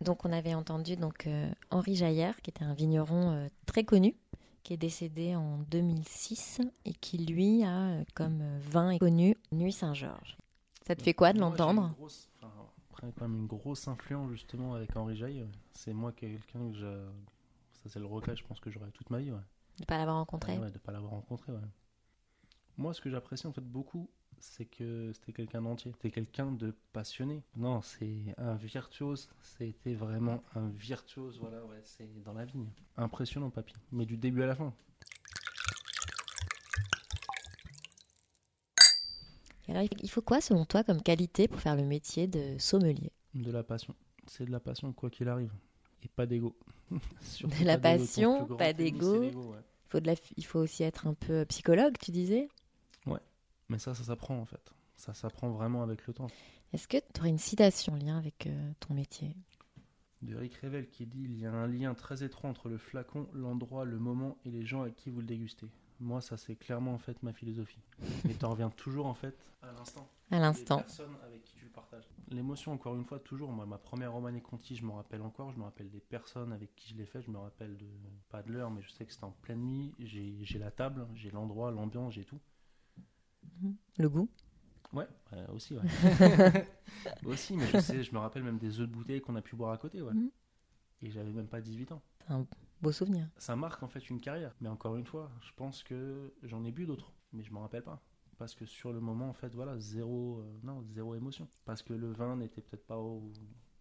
Donc 0.00 0.24
on 0.24 0.32
avait 0.32 0.54
entendu 0.54 0.96
donc 0.96 1.26
euh, 1.26 1.48
Henri 1.70 1.94
Jaillère, 1.94 2.40
qui 2.42 2.50
était 2.50 2.64
un 2.64 2.74
vigneron 2.74 3.32
euh, 3.32 3.48
très 3.66 3.84
connu, 3.84 4.16
qui 4.62 4.72
est 4.74 4.78
décédé 4.78 5.36
en 5.36 5.58
2006 5.70 6.60
et 6.84 6.92
qui 6.92 7.18
lui 7.18 7.62
a 7.62 7.88
euh, 7.88 8.04
comme 8.14 8.40
euh, 8.40 8.58
vin 8.62 8.98
connu 8.98 9.36
Nuit 9.52 9.72
Saint-Georges. 9.72 10.36
Ça 10.86 10.96
te 10.96 11.02
fait 11.02 11.14
quoi 11.14 11.32
de 11.32 11.38
j'ai 11.38 11.42
l'entendre? 11.42 11.94
Après, 12.90 13.12
quand 13.16 13.28
même 13.28 13.40
une 13.40 13.46
grosse 13.46 13.86
influence 13.88 14.30
justement 14.30 14.74
avec 14.74 14.96
Henri 14.96 15.16
Jaille. 15.16 15.42
ouais. 15.42 15.48
C'est 15.72 15.92
moi 15.92 16.12
quelqu'un 16.12 16.70
que 16.70 16.76
je... 16.76 17.06
Ça, 17.74 17.88
c'est 17.88 17.98
le 17.98 18.06
regret, 18.06 18.36
je 18.36 18.44
pense 18.44 18.60
que 18.60 18.70
j'aurai 18.70 18.90
toute 18.92 19.10
ma 19.10 19.18
vie. 19.18 19.32
Ouais. 19.32 19.40
De 19.78 19.84
pas 19.84 19.98
l'avoir 19.98 20.16
rencontré 20.16 20.52
Ouais, 20.54 20.64
ouais, 20.64 20.70
de 20.70 20.78
pas 20.78 20.92
l'avoir 20.92 21.12
rencontré, 21.12 21.52
ouais. 21.52 21.58
Moi, 22.76 22.94
ce 22.94 23.00
que 23.00 23.10
j'apprécie 23.10 23.46
en 23.46 23.52
fait 23.52 23.60
beaucoup, 23.60 24.08
c'est 24.38 24.64
que 24.64 25.12
c'était 25.14 25.32
quelqu'un 25.32 25.62
d'entier. 25.62 25.92
C'était 25.92 26.10
quelqu'un 26.10 26.50
de 26.50 26.74
passionné. 26.92 27.42
Non, 27.56 27.80
c'est 27.82 28.34
un 28.38 28.54
virtuose. 28.54 29.28
C'était 29.42 29.94
vraiment 29.94 30.42
un 30.54 30.68
virtuose, 30.68 31.38
voilà, 31.38 31.64
ouais, 31.66 31.80
c'est 31.84 32.22
dans 32.22 32.32
la 32.32 32.44
vigne. 32.44 32.68
Impressionnant, 32.96 33.50
papy. 33.50 33.74
Mais 33.92 34.06
du 34.06 34.16
début 34.16 34.42
à 34.42 34.46
la 34.46 34.54
fin. 34.54 34.74
Et 39.68 39.70
alors, 39.70 39.84
il 40.02 40.10
faut 40.10 40.22
quoi 40.22 40.40
selon 40.40 40.64
toi 40.64 40.82
comme 40.82 41.02
qualité 41.02 41.46
pour 41.46 41.60
faire 41.60 41.76
le 41.76 41.84
métier 41.84 42.26
de 42.26 42.58
sommelier? 42.58 43.12
De 43.34 43.50
la 43.52 43.62
passion. 43.62 43.94
C'est 44.26 44.44
de 44.44 44.50
la 44.50 44.60
passion, 44.60 44.92
quoi 44.92 45.08
qu'il 45.08 45.28
arrive. 45.28 45.52
Et 46.02 46.08
pas 46.08 46.26
d'ego. 46.26 46.56
De 46.90 47.64
la 47.64 47.78
passion, 47.78 48.46
pas 48.46 48.72
d'ego. 48.72 49.20
ouais. 49.22 50.00
la, 50.00 50.14
il 50.36 50.44
faut 50.44 50.58
aussi 50.58 50.82
être 50.82 51.06
un 51.06 51.14
peu 51.14 51.44
psychologue, 51.46 51.96
tu 51.98 52.10
disais? 52.10 52.48
Ouais, 53.06 53.20
mais 53.68 53.78
ça, 53.78 53.94
ça 53.94 54.04
s'apprend 54.04 54.38
en 54.38 54.44
fait. 54.44 54.74
Ça 54.96 55.14
s'apprend 55.14 55.50
vraiment 55.50 55.82
avec 55.82 56.06
le 56.06 56.12
temps. 56.12 56.28
Est-ce 56.72 56.88
que 56.88 56.96
tu 56.96 57.20
aurais 57.20 57.30
une 57.30 57.38
citation 57.38 57.94
en 57.94 57.96
lien 57.96 58.18
avec 58.18 58.46
euh, 58.46 58.72
ton 58.80 58.94
métier? 58.94 59.34
De 60.22 60.36
Rick 60.36 60.56
Revel 60.58 60.88
qui 60.88 61.06
dit 61.06 61.22
Il 61.24 61.38
y 61.38 61.46
a 61.46 61.52
un 61.52 61.66
lien 61.66 61.94
très 61.94 62.22
étroit 62.22 62.48
entre 62.48 62.68
le 62.68 62.78
flacon, 62.78 63.28
l'endroit, 63.32 63.84
le 63.84 63.98
moment 63.98 64.38
et 64.44 64.50
les 64.50 64.64
gens 64.64 64.82
avec 64.82 64.96
qui 64.96 65.10
vous 65.10 65.20
le 65.20 65.26
dégustez. 65.26 65.66
Moi, 66.02 66.20
ça, 66.20 66.36
c'est 66.36 66.56
clairement 66.56 66.94
en 66.94 66.98
fait 66.98 67.22
ma 67.22 67.32
philosophie. 67.32 67.80
Et 68.28 68.34
tu 68.34 68.44
reviens 68.44 68.70
toujours 68.70 69.06
en 69.06 69.14
fait 69.14 69.36
à 69.62 69.70
l'instant. 69.72 70.08
À 70.32 70.40
l'instant. 70.40 70.78
Les 70.78 70.82
personnes 70.82 71.16
avec 71.24 71.44
qui 71.44 71.54
tu 71.54 71.64
le 71.64 71.70
partages. 71.70 72.08
L'émotion, 72.28 72.72
encore 72.72 72.96
une 72.96 73.04
fois, 73.04 73.20
toujours. 73.20 73.52
Moi, 73.52 73.66
ma 73.66 73.78
première 73.78 74.12
Romanée 74.12 74.40
Conti, 74.40 74.74
je 74.74 74.84
me 74.84 74.90
rappelle 74.90 75.22
encore. 75.22 75.52
Je 75.52 75.58
me 75.58 75.62
rappelle 75.62 75.90
des 75.90 76.00
personnes 76.00 76.52
avec 76.52 76.74
qui 76.74 76.88
je 76.90 76.96
l'ai 76.96 77.06
fait. 77.06 77.22
Je 77.22 77.30
me 77.30 77.38
rappelle 77.38 77.76
de 77.76 77.86
pas 78.30 78.42
de 78.42 78.52
l'heure, 78.52 78.70
mais 78.70 78.82
je 78.82 78.90
sais 78.90 79.06
que 79.06 79.12
c'était 79.12 79.24
en 79.24 79.30
pleine 79.30 79.60
nuit. 79.60 79.94
J'ai 80.00 80.58
la 80.58 80.72
table, 80.72 81.06
j'ai 81.14 81.30
l'endroit, 81.30 81.70
l'ambiance, 81.70 82.14
j'ai 82.14 82.24
tout. 82.24 82.40
Le 83.98 84.08
goût? 84.08 84.28
Ouais, 84.92 85.06
euh, 85.32 85.46
aussi, 85.54 85.74
ouais. 85.74 86.66
aussi, 87.24 87.56
mais 87.56 87.66
je 87.66 87.78
sais, 87.78 88.02
je 88.02 88.12
me 88.12 88.18
rappelle 88.18 88.42
même 88.42 88.58
des 88.58 88.80
œufs 88.80 88.88
de 88.88 88.92
bouteille 88.92 89.20
qu'on 89.20 89.36
a 89.36 89.42
pu 89.42 89.56
boire 89.56 89.72
à 89.72 89.78
côté, 89.78 90.02
ouais. 90.02 90.12
Mhm. 90.12 90.30
Et 91.02 91.10
j'avais 91.10 91.30
même 91.30 91.46
pas 91.46 91.60
18 91.60 91.92
ans. 91.92 92.02
Un 92.28 92.46
beau 92.82 92.92
souvenir. 92.92 93.28
Ça 93.38 93.56
marque 93.56 93.82
en 93.82 93.88
fait 93.88 94.10
une 94.10 94.20
carrière. 94.20 94.54
Mais 94.60 94.68
encore 94.68 94.96
une 94.96 95.06
fois, 95.06 95.30
je 95.40 95.50
pense 95.56 95.82
que 95.82 96.32
j'en 96.42 96.64
ai 96.64 96.72
bu 96.72 96.86
d'autres, 96.86 97.12
mais 97.32 97.42
je 97.42 97.52
m'en 97.52 97.60
rappelle 97.60 97.82
pas. 97.84 98.00
Parce 98.38 98.54
que 98.54 98.66
sur 98.66 98.92
le 98.92 99.00
moment, 99.00 99.28
en 99.28 99.34
fait, 99.34 99.54
voilà, 99.54 99.78
zéro, 99.78 100.38
euh, 100.40 100.58
non, 100.64 100.82
zéro 100.90 101.14
émotion. 101.14 101.46
Parce 101.64 101.82
que 101.82 101.92
le 101.92 102.10
vin 102.12 102.36
n'était 102.36 102.60
peut-être 102.60 102.86
pas 102.86 102.98
au- 102.98 103.30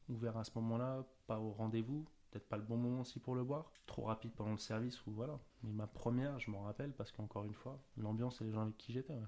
ouvert 0.10 0.38
à 0.38 0.44
ce 0.44 0.52
moment-là, 0.56 1.04
pas 1.26 1.40
au 1.40 1.52
rendez-vous, 1.52 2.06
peut-être 2.30 2.48
pas 2.48 2.58
le 2.58 2.64
bon 2.64 2.78
moment 2.78 3.02
aussi 3.02 3.20
pour 3.20 3.34
le 3.34 3.44
boire. 3.44 3.72
Trop 3.88 4.04
rapide 4.04 4.32
pendant 4.36 4.52
le 4.52 4.58
service 4.58 5.04
ou 5.08 5.12
voilà. 5.12 5.40
Mais 5.64 5.72
ma 5.72 5.88
première, 5.88 6.40
je 6.40 6.52
m'en 6.52 6.62
rappelle 6.64 6.92
parce 6.92 7.12
qu'encore 7.12 7.44
une 7.46 7.54
fois, 7.56 7.82
l'ambiance 7.98 8.40
et 8.42 8.44
les 8.44 8.52
gens 8.52 8.62
avec 8.64 8.78
qui 8.78 8.94
j'étais. 8.94 9.14
ouais. 9.14 9.20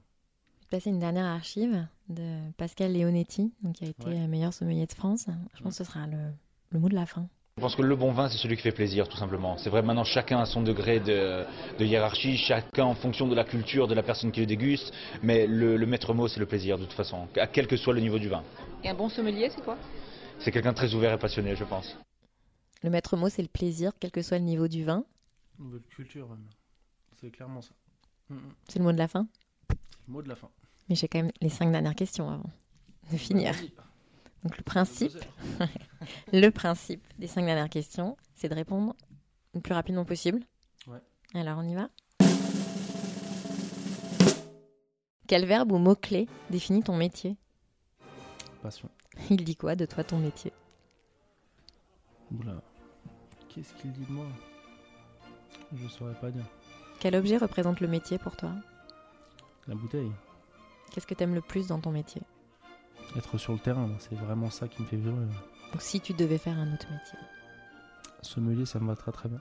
Je 0.59 0.65
vais 0.65 0.77
passer 0.79 0.89
une 0.91 0.99
dernière 0.99 1.25
archive 1.25 1.87
de 2.09 2.51
Pascal 2.53 2.93
Leonetti, 2.93 3.53
donc 3.61 3.75
qui 3.75 3.85
a 3.85 3.87
été 3.89 4.05
Ouais. 4.07 4.19
euh, 4.21 4.27
meilleur 4.27 4.53
sommelier 4.53 4.85
de 4.85 4.93
France. 4.93 5.27
Je 5.55 5.63
pense 5.63 5.77
que 5.77 5.83
ce 5.83 5.89
sera 5.91 6.05
le, 6.07 6.31
le 6.69 6.79
mot 6.79 6.89
de 6.89 6.95
la 6.95 7.05
fin. 7.05 7.27
Je 7.57 7.61
pense 7.61 7.75
que 7.75 7.83
le 7.83 7.95
bon 7.95 8.11
vin, 8.11 8.27
c'est 8.29 8.37
celui 8.39 8.57
qui 8.57 8.63
fait 8.63 8.71
plaisir, 8.71 9.07
tout 9.07 9.15
simplement. 9.15 9.57
C'est 9.57 9.69
vrai, 9.69 9.83
maintenant, 9.83 10.03
chacun 10.03 10.39
a 10.39 10.45
son 10.45 10.63
degré 10.63 10.99
de, 10.99 11.45
de 11.77 11.85
hiérarchie, 11.85 12.35
chacun 12.35 12.83
en 12.83 12.95
fonction 12.95 13.27
de 13.27 13.35
la 13.35 13.43
culture 13.43 13.87
de 13.87 13.93
la 13.93 14.01
personne 14.01 14.31
qui 14.31 14.39
le 14.39 14.47
déguste, 14.47 14.91
mais 15.21 15.45
le, 15.45 15.77
le 15.77 15.85
maître 15.85 16.13
mot, 16.15 16.27
c'est 16.27 16.39
le 16.39 16.47
plaisir, 16.47 16.79
de 16.79 16.83
toute 16.83 16.93
façon, 16.93 17.27
à 17.37 17.47
quel 17.47 17.67
que 17.67 17.77
soit 17.77 17.93
le 17.93 18.01
niveau 18.01 18.17
du 18.17 18.27
vin. 18.27 18.43
Et 18.83 18.89
un 18.89 18.95
bon 18.95 19.07
sommelier, 19.07 19.49
c'est 19.49 19.63
quoi? 19.63 19.77
C'est 20.39 20.51
quelqu'un 20.51 20.71
de 20.71 20.75
très 20.75 20.93
ouvert 20.95 21.13
et 21.13 21.17
passionné, 21.19 21.55
je 21.55 21.63
pense. 21.63 21.95
Le 22.81 22.89
maître 22.89 23.15
mot, 23.15 23.29
c'est 23.29 23.43
le 23.43 23.47
plaisir, 23.47 23.93
quel 23.99 24.11
que 24.11 24.23
soit 24.23 24.39
le 24.39 24.45
niveau 24.45 24.67
du 24.67 24.83
vin. 24.83 25.05
Niveau 25.59 25.77
de 25.77 25.85
culture, 25.95 26.27
même. 26.27 26.43
C'est 27.21 27.29
clairement 27.29 27.61
ça. 27.61 27.71
Mm, 28.29 28.35
mm. 28.35 28.39
C'est 28.67 28.79
le 28.79 28.85
mot 28.85 28.91
de 28.91 28.97
la 28.97 29.07
fin? 29.07 29.27
Mot 30.07 30.21
de 30.23 30.27
la 30.27 30.35
fin. 30.35 30.49
Mais 30.89 30.95
j'ai 30.95 31.07
quand 31.07 31.21
même 31.21 31.31
les 31.39 31.49
cinq 31.49 31.71
dernières 31.71 31.95
questions 31.95 32.29
avant 32.29 32.49
de 33.11 33.17
finir. 33.17 33.53
Bah. 33.77 33.83
Donc 34.43 34.57
le 34.57 34.63
principe, 34.63 35.13
le 36.33 36.49
principe 36.49 37.05
des 37.17 37.27
cinq 37.27 37.45
dernières 37.45 37.69
questions, 37.69 38.17
c'est 38.35 38.49
de 38.49 38.55
répondre 38.55 38.95
le 39.53 39.61
plus 39.61 39.73
rapidement 39.73 40.03
possible. 40.05 40.41
Ouais. 40.87 40.99
Alors 41.33 41.59
on 41.59 41.63
y 41.63 41.75
va. 41.75 41.89
Quel 45.27 45.45
verbe 45.45 45.71
ou 45.71 45.77
mot-clé 45.77 46.27
définit 46.49 46.83
ton 46.83 46.97
métier? 46.97 47.37
Passion. 48.61 48.89
Il 49.29 49.43
dit 49.43 49.55
quoi 49.55 49.75
de 49.75 49.85
toi 49.85 50.03
ton 50.03 50.17
métier? 50.17 50.51
Oula. 52.31 52.61
Qu'est-ce 53.49 53.73
qu'il 53.75 53.91
dit 53.93 54.05
de 54.05 54.11
moi? 54.11 54.25
Je 55.73 55.87
saurais 55.87 56.15
pas 56.15 56.31
dire. 56.31 56.45
Quel 56.99 57.15
objet 57.15 57.37
représente 57.37 57.79
le 57.79 57.87
métier 57.87 58.17
pour 58.17 58.35
toi? 58.35 58.51
La 59.67 59.75
bouteille. 59.75 60.11
Qu'est-ce 60.91 61.07
que 61.07 61.13
tu 61.13 61.23
aimes 61.23 61.35
le 61.35 61.41
plus 61.41 61.67
dans 61.67 61.79
ton 61.79 61.91
métier? 61.91 62.21
Être 63.17 63.37
sur 63.37 63.53
le 63.53 63.59
terrain, 63.59 63.89
c'est 63.99 64.15
vraiment 64.15 64.49
ça 64.49 64.67
qui 64.67 64.81
me 64.81 64.87
fait 64.87 64.95
vibrer. 64.95 65.25
Donc 65.71 65.81
si 65.81 65.99
tu 65.99 66.13
devais 66.13 66.37
faire 66.37 66.57
un 66.57 66.73
autre 66.73 66.87
métier. 66.91 67.19
Sommelier, 68.21 68.65
ça 68.65 68.79
me 68.79 68.87
va 68.87 68.95
très 68.95 69.11
très 69.11 69.29
bien. 69.29 69.39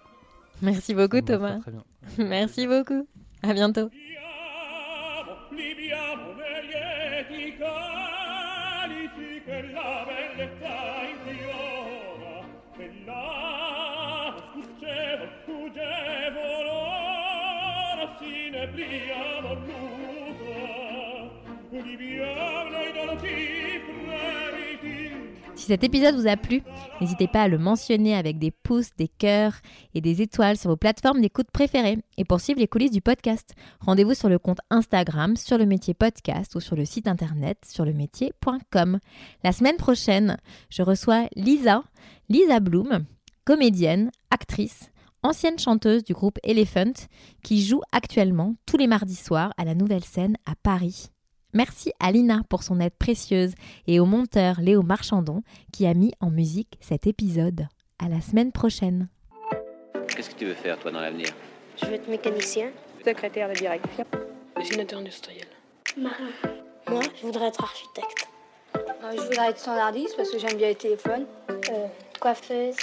Merci 0.61 0.95
beaucoup 0.95 1.17
Ça 1.17 1.23
Thomas. 1.23 1.59
Très, 1.61 1.61
très 1.61 1.73
bien. 1.73 1.85
Merci 2.19 2.67
beaucoup. 2.67 3.07
À 3.43 3.53
bientôt. 3.55 3.91
Si 25.63 25.69
cet 25.69 25.85
épisode 25.85 26.17
vous 26.17 26.27
a 26.27 26.37
plu, 26.37 26.61
n'hésitez 27.01 27.29
pas 27.29 27.43
à 27.43 27.47
le 27.47 27.57
mentionner 27.57 28.17
avec 28.17 28.41
des 28.41 28.51
pouces, 28.51 28.91
des 28.99 29.07
cœurs 29.07 29.55
et 29.95 30.01
des 30.01 30.21
étoiles 30.21 30.57
sur 30.57 30.71
vos 30.71 30.77
plateformes 30.77 31.21
d'écoute 31.21 31.53
préférées 31.53 31.99
et 32.19 32.25
pour 32.25 32.41
suivre 32.41 32.59
les 32.59 32.67
coulisses 32.67 32.91
du 32.91 33.01
podcast. 33.01 33.55
Rendez-vous 33.79 34.15
sur 34.15 34.29
le 34.29 34.41
compte 34.41 34.59
Instagram 34.71 35.37
sur 35.37 35.59
le 35.59 35.67
métier 35.67 35.95
podcast 35.95 36.57
ou 36.57 36.61
sur 36.61 36.75
le 36.75 36.85
site 36.85 37.07
internet 37.07 37.59
sur 37.65 37.85
le 37.85 37.93
métier.com. 37.93 38.99
La 39.45 39.53
semaine 39.53 39.77
prochaine, 39.77 40.37
je 40.69 40.83
reçois 40.83 41.29
Lisa, 41.37 41.85
Lisa 42.29 42.59
Bloom, 42.59 43.05
comédienne, 43.45 44.11
actrice, 44.33 44.91
ancienne 45.23 45.61
chanteuse 45.61 46.03
du 46.03 46.13
groupe 46.13 46.41
Elephant 46.43 47.07
qui 47.45 47.65
joue 47.65 47.83
actuellement 47.93 48.57
tous 48.67 48.79
les 48.79 48.89
mardis 48.89 49.15
soirs 49.15 49.55
à 49.57 49.65
la 49.65 49.77
Nouvelle 49.77 50.03
Scène 50.03 50.37
à 50.45 50.57
Paris. 50.61 51.13
Merci 51.55 51.93
à 52.01 52.11
Lina 52.13 52.43
pour 52.49 52.63
son 52.63 52.81
aide 52.81 52.95
précieuse 52.99 53.53
et 53.87 54.01
au 54.01 54.07
monteur 54.07 54.61
Léo 54.61 54.83
Marchandon 54.83 55.43
qui 55.73 55.87
a 55.87 55.93
mis 55.93 56.13
en 56.21 56.31
musique 56.31 56.79
cet 56.81 57.07
épisode. 57.07 57.67
À 57.99 58.09
la 58.09 58.21
semaine 58.21 58.53
prochaine. 58.53 59.09
Qu'est-ce 60.09 60.31
que 60.31 60.39
tu 60.39 60.47
veux 60.47 60.55
faire, 60.55 60.79
toi, 60.79 60.91
dans 60.91 61.01
l'avenir? 61.01 61.29
Je 61.81 61.87
veux 61.87 61.95
être 61.95 62.09
mécanicien. 62.09 62.71
Secrétaire 63.05 63.49
de 63.49 63.55
direction. 63.55 64.05
Dessinateur 64.57 65.01
industriel. 65.01 65.47
Marin. 65.97 66.31
Moi, 66.89 67.03
je 67.21 67.27
voudrais 67.27 67.49
être 67.49 67.63
architecte. 67.63 68.29
Euh, 68.77 69.13
je 69.13 69.21
voudrais 69.21 69.51
être 69.51 69.59
standardiste 69.59 70.17
parce 70.17 70.31
que 70.31 70.39
j'aime 70.39 70.57
bien 70.57 70.69
les 70.69 70.75
téléphones. 70.75 71.27
Euh, 71.51 71.87
coiffeuse. 72.21 72.77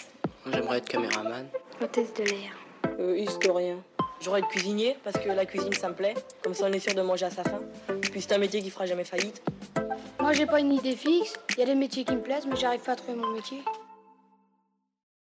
J'aimerais 0.51 0.77
être 0.77 0.89
caméraman. 0.89 1.47
Hôtesse 1.81 2.13
de 2.13 2.23
l'air. 2.23 2.57
Euh, 2.99 3.17
historien. 3.17 3.77
J'aurais 4.21 4.39
être 4.39 4.49
cuisinier 4.49 4.97
parce 5.03 5.17
que 5.17 5.29
la 5.29 5.45
cuisine 5.45 5.73
ça 5.73 5.89
me 5.89 5.95
plaît. 5.95 6.15
Comme 6.43 6.53
ça 6.53 6.65
on 6.69 6.73
est 6.73 6.79
sûr 6.79 6.93
de 6.93 7.01
manger 7.01 7.25
à 7.25 7.29
sa 7.29 7.43
faim. 7.43 7.61
Puis 8.01 8.21
c'est 8.21 8.33
un 8.33 8.37
métier 8.37 8.61
qui 8.61 8.69
fera 8.69 8.85
jamais 8.85 9.03
faillite. 9.03 9.41
Moi, 10.19 10.33
j'ai 10.33 10.45
pas 10.45 10.59
une 10.59 10.73
idée 10.73 10.95
fixe. 10.95 11.33
Il 11.51 11.59
y 11.59 11.63
a 11.63 11.65
des 11.65 11.75
métiers 11.75 12.03
qui 12.03 12.13
me 12.13 12.21
plaisent, 12.21 12.45
mais 12.45 12.55
j'arrive 12.55 12.81
pas 12.81 12.91
à 12.91 12.95
trouver 12.95 13.17
mon 13.17 13.29
métier. 13.29 13.59